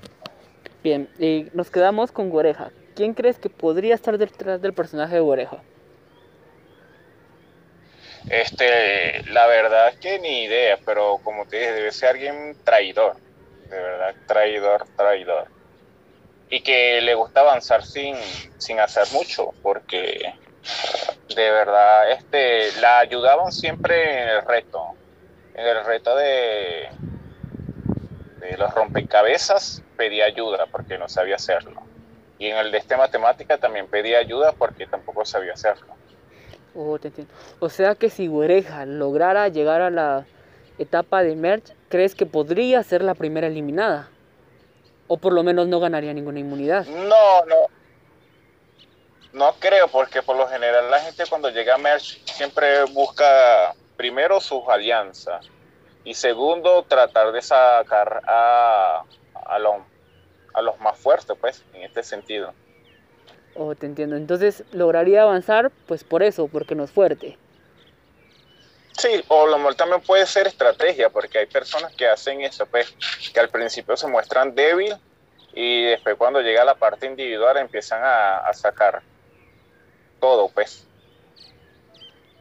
Bien, 0.82 1.08
y 1.18 1.46
nos 1.54 1.70
quedamos 1.70 2.12
con 2.12 2.28
Goreja. 2.28 2.70
¿Quién 2.94 3.14
crees 3.14 3.38
que 3.38 3.48
podría 3.48 3.94
estar 3.94 4.18
detrás 4.18 4.60
del 4.60 4.74
personaje 4.74 5.14
de 5.14 5.20
Goreja? 5.20 5.62
Este, 8.28 9.22
la 9.30 9.46
verdad 9.46 9.94
que 9.98 10.18
ni 10.18 10.42
idea, 10.42 10.78
pero 10.84 11.18
como 11.24 11.46
te 11.46 11.60
dije, 11.60 11.72
debe 11.72 11.92
ser 11.92 12.10
alguien 12.10 12.56
traidor. 12.62 13.16
De 13.70 13.80
verdad, 13.80 14.14
traidor, 14.26 14.84
traidor 14.96 15.57
y 16.50 16.60
que 16.60 17.00
le 17.00 17.14
gusta 17.14 17.40
avanzar 17.40 17.84
sin, 17.84 18.16
sin 18.56 18.80
hacer 18.80 19.04
mucho, 19.12 19.52
porque 19.62 20.34
de 21.34 21.50
verdad 21.50 22.10
este, 22.12 22.72
la 22.80 22.98
ayudaban 23.00 23.52
siempre 23.52 24.22
en 24.22 24.28
el 24.28 24.42
reto, 24.42 24.94
en 25.54 25.66
el 25.66 25.84
reto 25.84 26.16
de, 26.16 26.88
de 28.40 28.56
los 28.56 28.74
rompecabezas 28.74 29.82
pedía 29.96 30.26
ayuda 30.26 30.66
porque 30.70 30.98
no 30.98 31.08
sabía 31.08 31.36
hacerlo. 31.36 31.82
Y 32.38 32.46
en 32.46 32.56
el 32.56 32.70
de 32.70 32.78
este 32.78 32.96
matemática 32.96 33.58
también 33.58 33.88
pedía 33.88 34.18
ayuda 34.18 34.52
porque 34.52 34.86
tampoco 34.86 35.24
sabía 35.24 35.54
hacerlo. 35.54 35.94
Oh, 36.74 36.98
te 36.98 37.08
entiendo. 37.08 37.32
O 37.58 37.68
sea 37.68 37.96
que 37.96 38.08
si 38.08 38.28
Güereja 38.28 38.86
lograra 38.86 39.48
llegar 39.48 39.80
a 39.80 39.90
la 39.90 40.24
etapa 40.78 41.24
de 41.24 41.34
merge, 41.34 41.74
¿crees 41.88 42.14
que 42.14 42.26
podría 42.26 42.82
ser 42.84 43.02
la 43.02 43.14
primera 43.14 43.48
eliminada? 43.48 44.08
O 45.08 45.16
por 45.16 45.32
lo 45.32 45.42
menos 45.42 45.66
no 45.66 45.80
ganaría 45.80 46.12
ninguna 46.14 46.38
inmunidad. 46.38 46.86
No, 46.86 47.44
no. 47.46 47.56
No 49.32 49.54
creo, 49.58 49.88
porque 49.88 50.22
por 50.22 50.36
lo 50.36 50.46
general 50.48 50.90
la 50.90 51.00
gente 51.00 51.24
cuando 51.28 51.50
llega 51.50 51.74
a 51.74 51.78
Merch 51.78 52.24
siempre 52.24 52.84
busca 52.84 53.74
primero 53.96 54.40
sus 54.40 54.66
alianzas 54.68 55.46
y 56.04 56.14
segundo 56.14 56.82
tratar 56.84 57.32
de 57.32 57.42
sacar 57.42 58.22
a, 58.26 59.04
a, 59.34 59.58
a 60.54 60.62
los 60.62 60.80
más 60.80 60.98
fuertes, 60.98 61.36
pues, 61.40 61.64
en 61.74 61.82
este 61.82 62.02
sentido. 62.02 62.54
Oh, 63.54 63.74
te 63.74 63.86
entiendo. 63.86 64.16
Entonces 64.16 64.64
lograría 64.72 65.22
avanzar, 65.22 65.70
pues 65.86 66.04
por 66.04 66.22
eso, 66.22 66.48
porque 66.48 66.74
no 66.74 66.84
es 66.84 66.92
fuerte. 66.92 67.36
Sí, 68.98 69.24
o 69.28 69.46
lo 69.46 69.58
mejor 69.58 69.76
también 69.76 70.00
puede 70.00 70.26
ser 70.26 70.46
estrategia, 70.48 71.08
porque 71.08 71.38
hay 71.38 71.46
personas 71.46 71.94
que 71.94 72.06
hacen 72.06 72.42
eso, 72.42 72.66
pues, 72.66 72.94
que 73.32 73.40
al 73.40 73.48
principio 73.48 73.96
se 73.96 74.08
muestran 74.08 74.54
débil 74.54 74.94
y 75.52 75.84
después 75.84 76.16
cuando 76.16 76.40
llega 76.40 76.62
a 76.62 76.64
la 76.64 76.74
parte 76.74 77.06
individual 77.06 77.56
empiezan 77.56 78.00
a, 78.04 78.52
sacar 78.52 79.02
todo, 80.20 80.48
pues. 80.48 80.84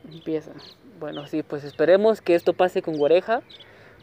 Empieza. 0.04 0.52
Bueno, 1.00 1.28
sí, 1.28 1.44
pues 1.44 1.64
esperemos 1.64 2.22
que 2.22 2.34
esto 2.34 2.54
pase 2.54 2.82
con 2.82 2.98
Guareja, 2.98 3.44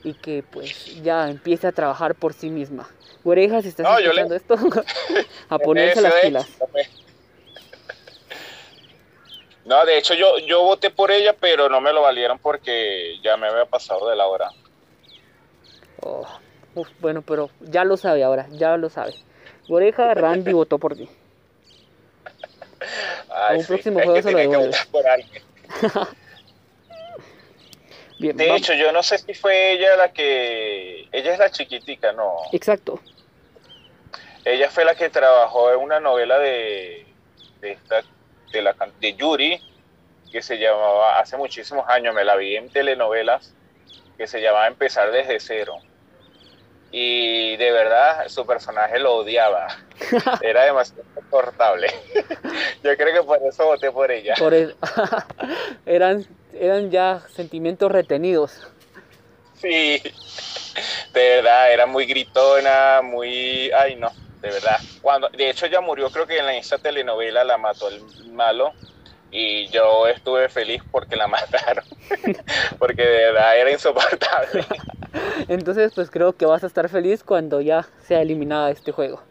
y 0.04 0.12
que 0.12 0.44
pues 0.48 1.02
ya 1.02 1.28
empiece 1.28 1.66
a 1.66 1.72
trabajar 1.72 2.14
por 2.14 2.34
sí 2.34 2.50
misma. 2.50 2.88
Orejas, 3.24 3.62
si 3.62 3.70
estás 3.70 3.84
No, 3.84 3.98
le- 3.98 4.04
escuchando 4.04 4.34
esto, 4.34 4.54
a 5.48 5.58
ponerse 5.58 6.00
las 6.02 6.14
pilas. 6.22 6.44
éxito, 6.44 6.68
pues. 6.70 6.88
No, 9.64 9.84
de 9.86 9.96
hecho 9.98 10.14
yo, 10.14 10.38
yo 10.38 10.62
voté 10.62 10.90
por 10.90 11.10
ella, 11.10 11.34
pero 11.38 11.68
no 11.68 11.80
me 11.80 11.92
lo 11.92 12.02
valieron 12.02 12.38
porque 12.38 13.18
ya 13.22 13.36
me 13.36 13.46
había 13.48 13.64
pasado 13.64 14.08
de 14.10 14.16
la 14.16 14.26
hora. 14.26 14.50
Oh, 16.02 16.26
uf, 16.74 16.88
bueno, 17.00 17.22
pero 17.22 17.48
ya 17.60 17.84
lo 17.84 17.96
sabe 17.96 18.22
ahora, 18.24 18.46
ya 18.50 18.76
lo 18.76 18.90
sabe. 18.90 19.14
Oreja, 19.68 20.12
Randy 20.12 20.52
votó 20.54 20.78
por 20.78 20.94
ti. 20.96 21.08
Ay, 23.30 23.56
un 23.56 23.62
sí, 23.62 23.68
próximo 23.68 24.00
juego 24.02 24.20
se 24.22 24.30
lo 24.30 24.38
devuelve. 24.38 24.70
Bien, 28.18 28.36
De 28.36 28.46
vamos- 28.46 28.60
hecho, 28.60 28.74
yo 28.74 28.92
no 28.92 29.02
sé 29.02 29.18
si 29.18 29.34
fue 29.34 29.72
ella 29.72 29.96
la 29.96 30.12
que... 30.12 31.08
Ella 31.10 31.32
es 31.32 31.38
la 31.38 31.50
chiquitica, 31.50 32.12
no. 32.12 32.36
Exacto. 32.52 33.00
Ella 34.44 34.70
fue 34.70 34.84
la 34.84 34.94
que 34.94 35.08
trabajó 35.10 35.72
en 35.72 35.80
una 35.80 35.98
novela 36.00 36.38
de, 36.38 37.06
de, 37.60 37.72
esta, 37.72 38.02
de, 38.54 38.62
la, 38.62 38.72
can- 38.74 38.92
de 39.00 39.14
Yuri, 39.14 39.60
que 40.32 40.40
se 40.40 40.56
llamaba, 40.58 41.18
hace 41.18 41.36
muchísimos 41.36 41.84
años, 41.88 42.14
me 42.14 42.24
la 42.24 42.36
vi 42.36 42.56
en 42.56 42.70
telenovelas, 42.70 43.52
que 44.16 44.26
se 44.26 44.40
llamaba 44.40 44.66
Empezar 44.68 45.10
desde 45.10 45.38
cero. 45.40 45.76
Y 46.90 47.56
de 47.56 47.72
verdad, 47.72 48.28
su 48.28 48.46
personaje 48.46 48.98
lo 49.00 49.16
odiaba. 49.16 49.66
Era 50.40 50.64
demasiado 50.64 51.02
insoportable. 51.16 51.88
Yo 52.84 52.96
creo 52.96 53.12
que 53.12 53.22
por 53.26 53.40
eso 53.46 53.66
voté 53.66 53.90
por 53.90 54.10
ella. 54.10 54.34
Por 54.38 54.54
el- 54.54 54.76
eran, 55.86 56.24
eran 56.52 56.90
ya 56.92 57.20
sentimientos 57.34 57.90
retenidos. 57.90 58.62
Sí, 59.54 60.00
de 61.12 61.28
verdad, 61.36 61.72
era 61.72 61.86
muy 61.86 62.06
gritona, 62.06 63.00
muy... 63.02 63.70
Ay, 63.72 63.96
no, 63.96 64.08
de 64.44 64.52
verdad. 64.52 64.76
Cuando, 65.00 65.28
de 65.30 65.50
hecho, 65.50 65.66
ella 65.66 65.80
murió, 65.80 66.10
creo 66.10 66.26
que 66.26 66.38
en 66.38 66.46
la- 66.46 66.56
esa 66.56 66.78
telenovela 66.78 67.44
la 67.44 67.58
mató 67.58 67.88
el 67.88 68.00
malo 68.26 68.74
y 69.30 69.68
yo 69.70 70.06
estuve 70.08 70.48
feliz 70.48 70.82
porque 70.90 71.16
la 71.16 71.26
mataron, 71.28 71.84
porque 72.78 73.02
de 73.02 73.24
verdad 73.32 73.58
era 73.58 73.70
insoportable. 73.72 74.66
Entonces, 75.48 75.92
pues 75.92 76.10
creo 76.10 76.36
que 76.36 76.46
vas 76.46 76.64
a 76.64 76.66
estar 76.66 76.88
feliz 76.88 77.24
cuando 77.24 77.60
ya 77.60 77.88
sea 78.00 78.20
eliminada 78.22 78.70
este 78.70 78.92
juego. 78.92 79.22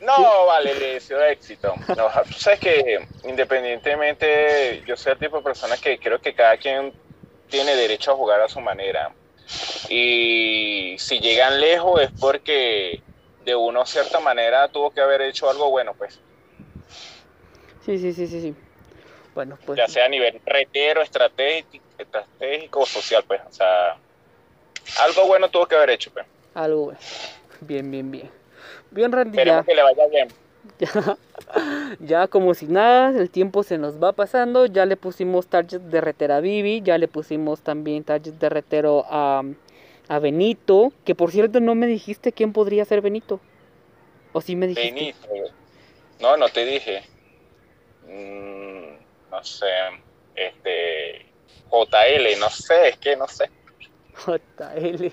No, 0.00 0.46
vale, 0.46 0.74
le 0.74 0.86
deseo 0.94 1.22
éxito. 1.24 1.74
No, 1.96 2.08
sabes 2.30 2.60
que 2.60 3.08
independientemente, 3.24 4.82
yo 4.86 4.96
soy 4.96 5.12
el 5.12 5.18
tipo 5.18 5.38
de 5.38 5.42
persona 5.42 5.76
que 5.78 5.98
creo 5.98 6.20
que 6.20 6.34
cada 6.34 6.56
quien 6.58 6.94
tiene 7.48 7.74
derecho 7.76 8.12
a 8.12 8.16
jugar 8.16 8.40
a 8.42 8.48
su 8.48 8.60
manera. 8.60 9.14
Y 9.88 10.96
si 10.98 11.20
llegan 11.20 11.60
lejos 11.60 12.02
es 12.02 12.12
porque 12.18 13.04
de 13.46 13.54
una 13.54 13.86
cierta 13.86 14.18
manera 14.20 14.68
tuvo 14.68 14.90
que 14.90 15.00
haber 15.00 15.22
hecho 15.22 15.48
algo 15.48 15.70
bueno, 15.70 15.94
pues, 15.96 16.20
Sí, 17.86 17.98
sí, 17.98 18.12
sí, 18.12 18.26
sí, 18.26 18.40
sí. 18.40 18.54
Bueno, 19.32 19.56
pues 19.64 19.78
ya 19.78 19.86
sea 19.86 20.06
a 20.06 20.08
nivel 20.08 20.40
retero, 20.44 21.02
estratégico, 21.02 21.84
estratégico 21.96 22.80
o 22.80 22.86
social, 22.86 23.22
pues, 23.28 23.40
o 23.48 23.52
sea, 23.52 23.96
algo 25.04 25.28
bueno 25.28 25.48
tuvo 25.48 25.66
que 25.66 25.76
haber 25.76 25.90
hecho, 25.90 26.10
pues. 26.12 26.26
algo 26.54 26.86
bueno. 26.86 26.98
Bien, 27.60 27.88
bien, 27.88 28.10
bien. 28.10 28.30
Bien, 28.90 29.12
Randy, 29.12 29.36
ya, 29.36 29.60
Esperemos 29.60 29.66
que 29.66 29.74
le 29.74 29.82
vaya 29.82 30.06
bien. 30.08 30.28
ya, 30.80 31.16
ya 32.00 32.26
como 32.26 32.54
si 32.54 32.66
nada, 32.66 33.10
el 33.10 33.30
tiempo 33.30 33.62
se 33.62 33.78
nos 33.78 34.02
va 34.02 34.12
pasando. 34.12 34.66
Ya 34.66 34.84
le 34.84 34.96
pusimos 34.96 35.46
target 35.46 35.80
de 35.80 36.00
retero 36.00 36.34
a 36.34 36.40
Vivi, 36.40 36.82
ya 36.82 36.98
le 36.98 37.06
pusimos 37.06 37.60
también 37.60 38.02
target 38.02 38.34
de 38.34 38.48
retero 38.48 39.04
a, 39.08 39.42
a 40.08 40.18
Benito. 40.18 40.92
Que 41.04 41.14
por 41.14 41.30
cierto, 41.30 41.60
no 41.60 41.74
me 41.74 41.86
dijiste 41.86 42.32
quién 42.32 42.52
podría 42.52 42.84
ser 42.84 43.00
Benito. 43.00 43.40
¿O 44.32 44.40
sí 44.40 44.56
me 44.56 44.66
dijiste? 44.66 44.92
Benito. 44.92 45.28
No, 46.20 46.36
no 46.36 46.48
te 46.48 46.64
dije. 46.64 47.02
Mm, 48.06 49.30
no 49.30 49.44
sé. 49.44 49.66
Este. 50.34 51.26
JL, 51.70 52.38
no 52.38 52.50
sé, 52.50 52.88
es 52.88 52.96
que 52.98 53.16
no 53.16 53.28
sé. 53.28 53.50
JL. 54.24 55.12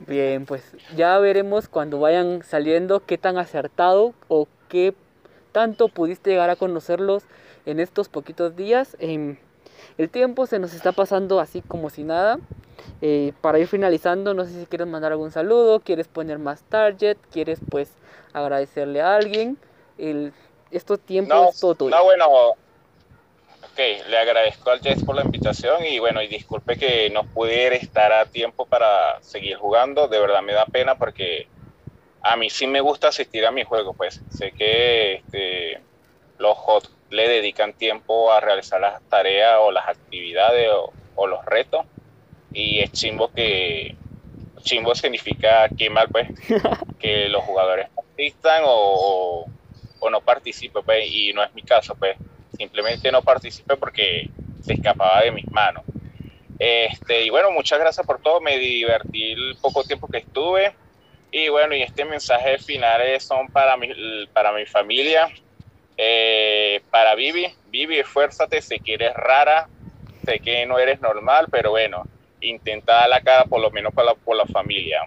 Bien, 0.06 0.46
pues 0.46 0.62
ya 0.96 1.18
veremos 1.18 1.68
cuando 1.68 2.00
vayan 2.00 2.42
saliendo 2.42 3.04
qué 3.04 3.18
tan 3.18 3.38
acertado 3.38 4.14
o 4.28 4.48
qué 4.68 4.94
tanto 5.52 5.88
pudiste 5.88 6.30
llegar 6.30 6.50
a 6.50 6.56
conocerlos 6.56 7.24
en 7.66 7.80
estos 7.80 8.08
poquitos 8.08 8.56
días. 8.56 8.96
Em, 9.00 9.36
el 9.96 10.10
tiempo 10.10 10.46
se 10.46 10.58
nos 10.58 10.74
está 10.74 10.92
pasando 10.92 11.40
así 11.40 11.62
como 11.62 11.90
si 11.90 12.04
nada. 12.04 12.38
Eh, 13.00 13.32
para 13.40 13.58
ir 13.58 13.68
finalizando, 13.68 14.34
no 14.34 14.44
sé 14.44 14.60
si 14.60 14.66
quieres 14.66 14.86
mandar 14.88 15.12
algún 15.12 15.30
saludo, 15.30 15.80
quieres 15.80 16.08
poner 16.08 16.38
más 16.38 16.62
target, 16.62 17.16
quieres 17.32 17.60
pues 17.70 17.90
agradecerle 18.32 19.00
a 19.00 19.16
alguien. 19.16 19.56
El, 19.98 20.32
estos 20.70 21.00
tiempos 21.00 21.36
No, 21.36 21.48
es 21.50 21.60
todo 21.60 21.74
tuyo. 21.74 21.96
no, 21.96 22.04
bueno. 22.04 22.26
Ok, 23.64 24.08
le 24.08 24.18
agradezco 24.18 24.70
al 24.70 24.80
Jess 24.80 25.04
por 25.04 25.14
la 25.14 25.22
invitación 25.22 25.84
y 25.84 25.98
bueno, 26.00 26.20
y 26.22 26.26
disculpe 26.28 26.76
que 26.76 27.10
no 27.10 27.24
pudiera 27.24 27.76
estar 27.76 28.12
a 28.12 28.26
tiempo 28.26 28.66
para 28.66 29.20
seguir 29.22 29.56
jugando. 29.56 30.08
De 30.08 30.18
verdad 30.18 30.42
me 30.42 30.52
da 30.52 30.64
pena 30.66 30.96
porque 30.96 31.46
a 32.22 32.36
mí 32.36 32.50
sí 32.50 32.66
me 32.66 32.80
gusta 32.80 33.08
asistir 33.08 33.46
a 33.46 33.50
mi 33.52 33.64
juego, 33.64 33.94
pues 33.94 34.20
sé 34.30 34.52
que 34.52 35.14
este, 35.16 35.80
los 36.38 36.56
hot 36.58 36.88
le 37.10 37.28
dedican 37.28 37.72
tiempo 37.72 38.32
a 38.32 38.40
realizar 38.40 38.80
las 38.80 39.02
tareas 39.08 39.56
o 39.60 39.70
las 39.70 39.88
actividades 39.88 40.68
o, 40.72 40.92
o 41.14 41.26
los 41.26 41.44
retos. 41.44 41.86
Y 42.52 42.80
es 42.80 42.92
chimbo 42.92 43.30
que 43.32 43.94
chimbo 44.62 44.94
significa 44.94 45.68
que 45.68 45.90
mal 45.90 46.08
pues 46.08 46.28
que 46.98 47.28
los 47.28 47.42
jugadores 47.44 47.88
asistan 47.96 48.62
o, 48.66 49.46
o 50.00 50.10
no 50.10 50.20
participen 50.20 50.82
pues 50.84 51.10
y 51.10 51.32
no 51.32 51.42
es 51.42 51.54
mi 51.54 51.62
caso 51.62 51.94
pues. 51.94 52.16
Simplemente 52.56 53.12
no 53.12 53.22
participé 53.22 53.76
porque 53.76 54.28
se 54.62 54.72
escapaba 54.74 55.22
de 55.22 55.30
mis 55.30 55.50
manos. 55.50 55.84
Este 56.58 57.24
y 57.24 57.30
bueno 57.30 57.50
muchas 57.50 57.78
gracias 57.78 58.04
por 58.06 58.20
todo. 58.20 58.40
Me 58.40 58.58
divertí 58.58 59.32
el 59.32 59.56
poco 59.60 59.84
tiempo 59.84 60.08
que 60.08 60.18
estuve. 60.18 60.74
Y 61.30 61.48
bueno 61.48 61.74
y 61.74 61.82
este 61.82 62.04
mensaje 62.04 62.58
final 62.58 63.02
son 63.20 63.48
para 63.48 63.76
mi 63.76 63.90
para 64.32 64.52
mi 64.52 64.66
familia 64.66 65.30
eh, 65.98 66.82
para 66.90 67.14
Vivi 67.16 67.46
Vivi 67.64 67.98
esfuérzate 67.98 68.62
sé 68.62 68.80
que 68.80 68.94
eres 68.94 69.14
rara 69.14 69.70
sé 70.24 70.40
que 70.40 70.64
no 70.66 70.78
eres 70.78 71.00
normal 71.00 71.48
pero 71.50 71.70
bueno 71.72 72.08
intenta 72.40 72.92
dar 72.92 73.08
la 73.08 73.20
cara 73.20 73.46
por 73.48 73.60
lo 73.60 73.70
menos 73.70 73.92
por 73.94 74.36
la, 74.36 74.46
familia. 74.46 75.02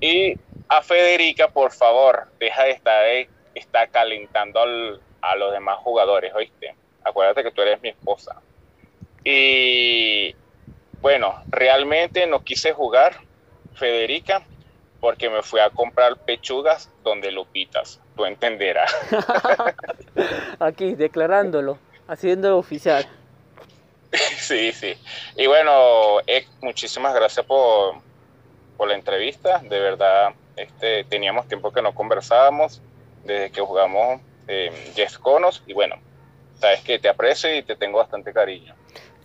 Y 0.00 0.36
a 0.68 0.82
Federica, 0.82 1.50
por 1.50 1.72
favor, 1.72 2.28
deja 2.38 2.64
de 2.64 2.70
estar, 2.72 3.04
eh, 3.08 3.30
está 3.54 3.88
calentando 3.88 4.60
al- 4.60 5.02
a 5.20 5.36
los 5.36 5.52
demás 5.52 5.78
jugadores, 5.80 6.32
¿oíste? 6.34 6.78
Acuérdate 7.02 7.42
que 7.42 7.52
tú 7.52 7.62
eres 7.62 7.80
mi 7.82 7.88
esposa. 7.90 8.42
Y 9.24 10.36
bueno, 11.00 11.36
realmente 11.50 12.26
no 12.26 12.42
quise 12.42 12.72
jugar, 12.72 13.16
Federica, 13.72 14.48
porque 15.00 15.30
me 15.30 15.42
fui 15.42 15.60
a 15.60 15.70
comprar 15.70 16.16
pechugas 16.18 16.90
donde 17.04 17.30
lupitas, 17.30 18.00
tú 18.16 18.24
entenderás. 18.24 18.94
Aquí, 20.58 20.94
declarándolo, 20.94 21.78
haciéndolo 22.08 22.58
oficial. 22.58 23.06
Sí, 24.12 24.72
sí. 24.72 24.94
Y 25.36 25.46
bueno, 25.46 26.20
eh, 26.26 26.46
muchísimas 26.62 27.14
gracias 27.14 27.44
por, 27.44 27.96
por 28.76 28.88
la 28.88 28.94
entrevista. 28.94 29.58
De 29.58 29.78
verdad, 29.78 30.32
este, 30.56 31.04
teníamos 31.04 31.46
tiempo 31.46 31.72
que 31.72 31.82
no 31.82 31.94
conversábamos 31.94 32.80
desde 33.24 33.50
que 33.50 33.60
jugamos 33.60 34.20
eh, 34.48 34.72
Yes 34.96 35.18
Conos. 35.18 35.62
Y 35.66 35.74
bueno, 35.74 35.96
sabes 36.58 36.80
que 36.80 36.98
te 36.98 37.08
aprecio 37.08 37.54
y 37.54 37.62
te 37.62 37.76
tengo 37.76 37.98
bastante 37.98 38.32
cariño. 38.32 38.74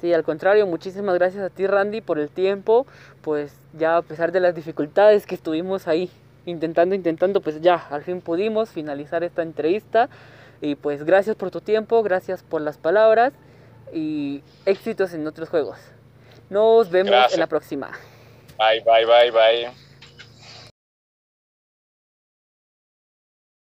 Sí, 0.01 0.13
al 0.13 0.23
contrario, 0.23 0.67
muchísimas 0.67 1.15
gracias 1.15 1.45
a 1.45 1.49
ti 1.49 1.65
Randy 1.65 2.01
por 2.01 2.19
el 2.19 2.29
tiempo, 2.29 2.85
pues 3.23 3.55
ya 3.73 3.97
a 3.97 4.01
pesar 4.01 4.31
de 4.31 4.39
las 4.39 4.53
dificultades 4.53 5.25
que 5.25 5.35
estuvimos 5.35 5.87
ahí 5.87 6.11
intentando, 6.45 6.93
intentando, 6.93 7.41
pues 7.41 7.61
ya 7.61 7.75
al 7.89 8.03
fin 8.03 8.21
pudimos 8.21 8.69
finalizar 8.69 9.23
esta 9.23 9.41
entrevista 9.41 10.09
y 10.61 10.75
pues 10.75 11.03
gracias 11.03 11.35
por 11.35 11.49
tu 11.49 11.61
tiempo, 11.61 12.03
gracias 12.03 12.43
por 12.43 12.61
las 12.61 12.77
palabras 12.77 13.33
y 13.93 14.43
éxitos 14.65 15.13
en 15.13 15.25
otros 15.25 15.49
juegos. 15.49 15.79
Nos 16.49 16.89
vemos 16.89 17.11
Gracias. 17.11 17.33
en 17.33 17.39
la 17.39 17.47
próxima. 17.47 17.91
Bye, 18.57 18.81
bye, 18.85 19.05
bye, 19.05 19.31
bye. 19.31 19.82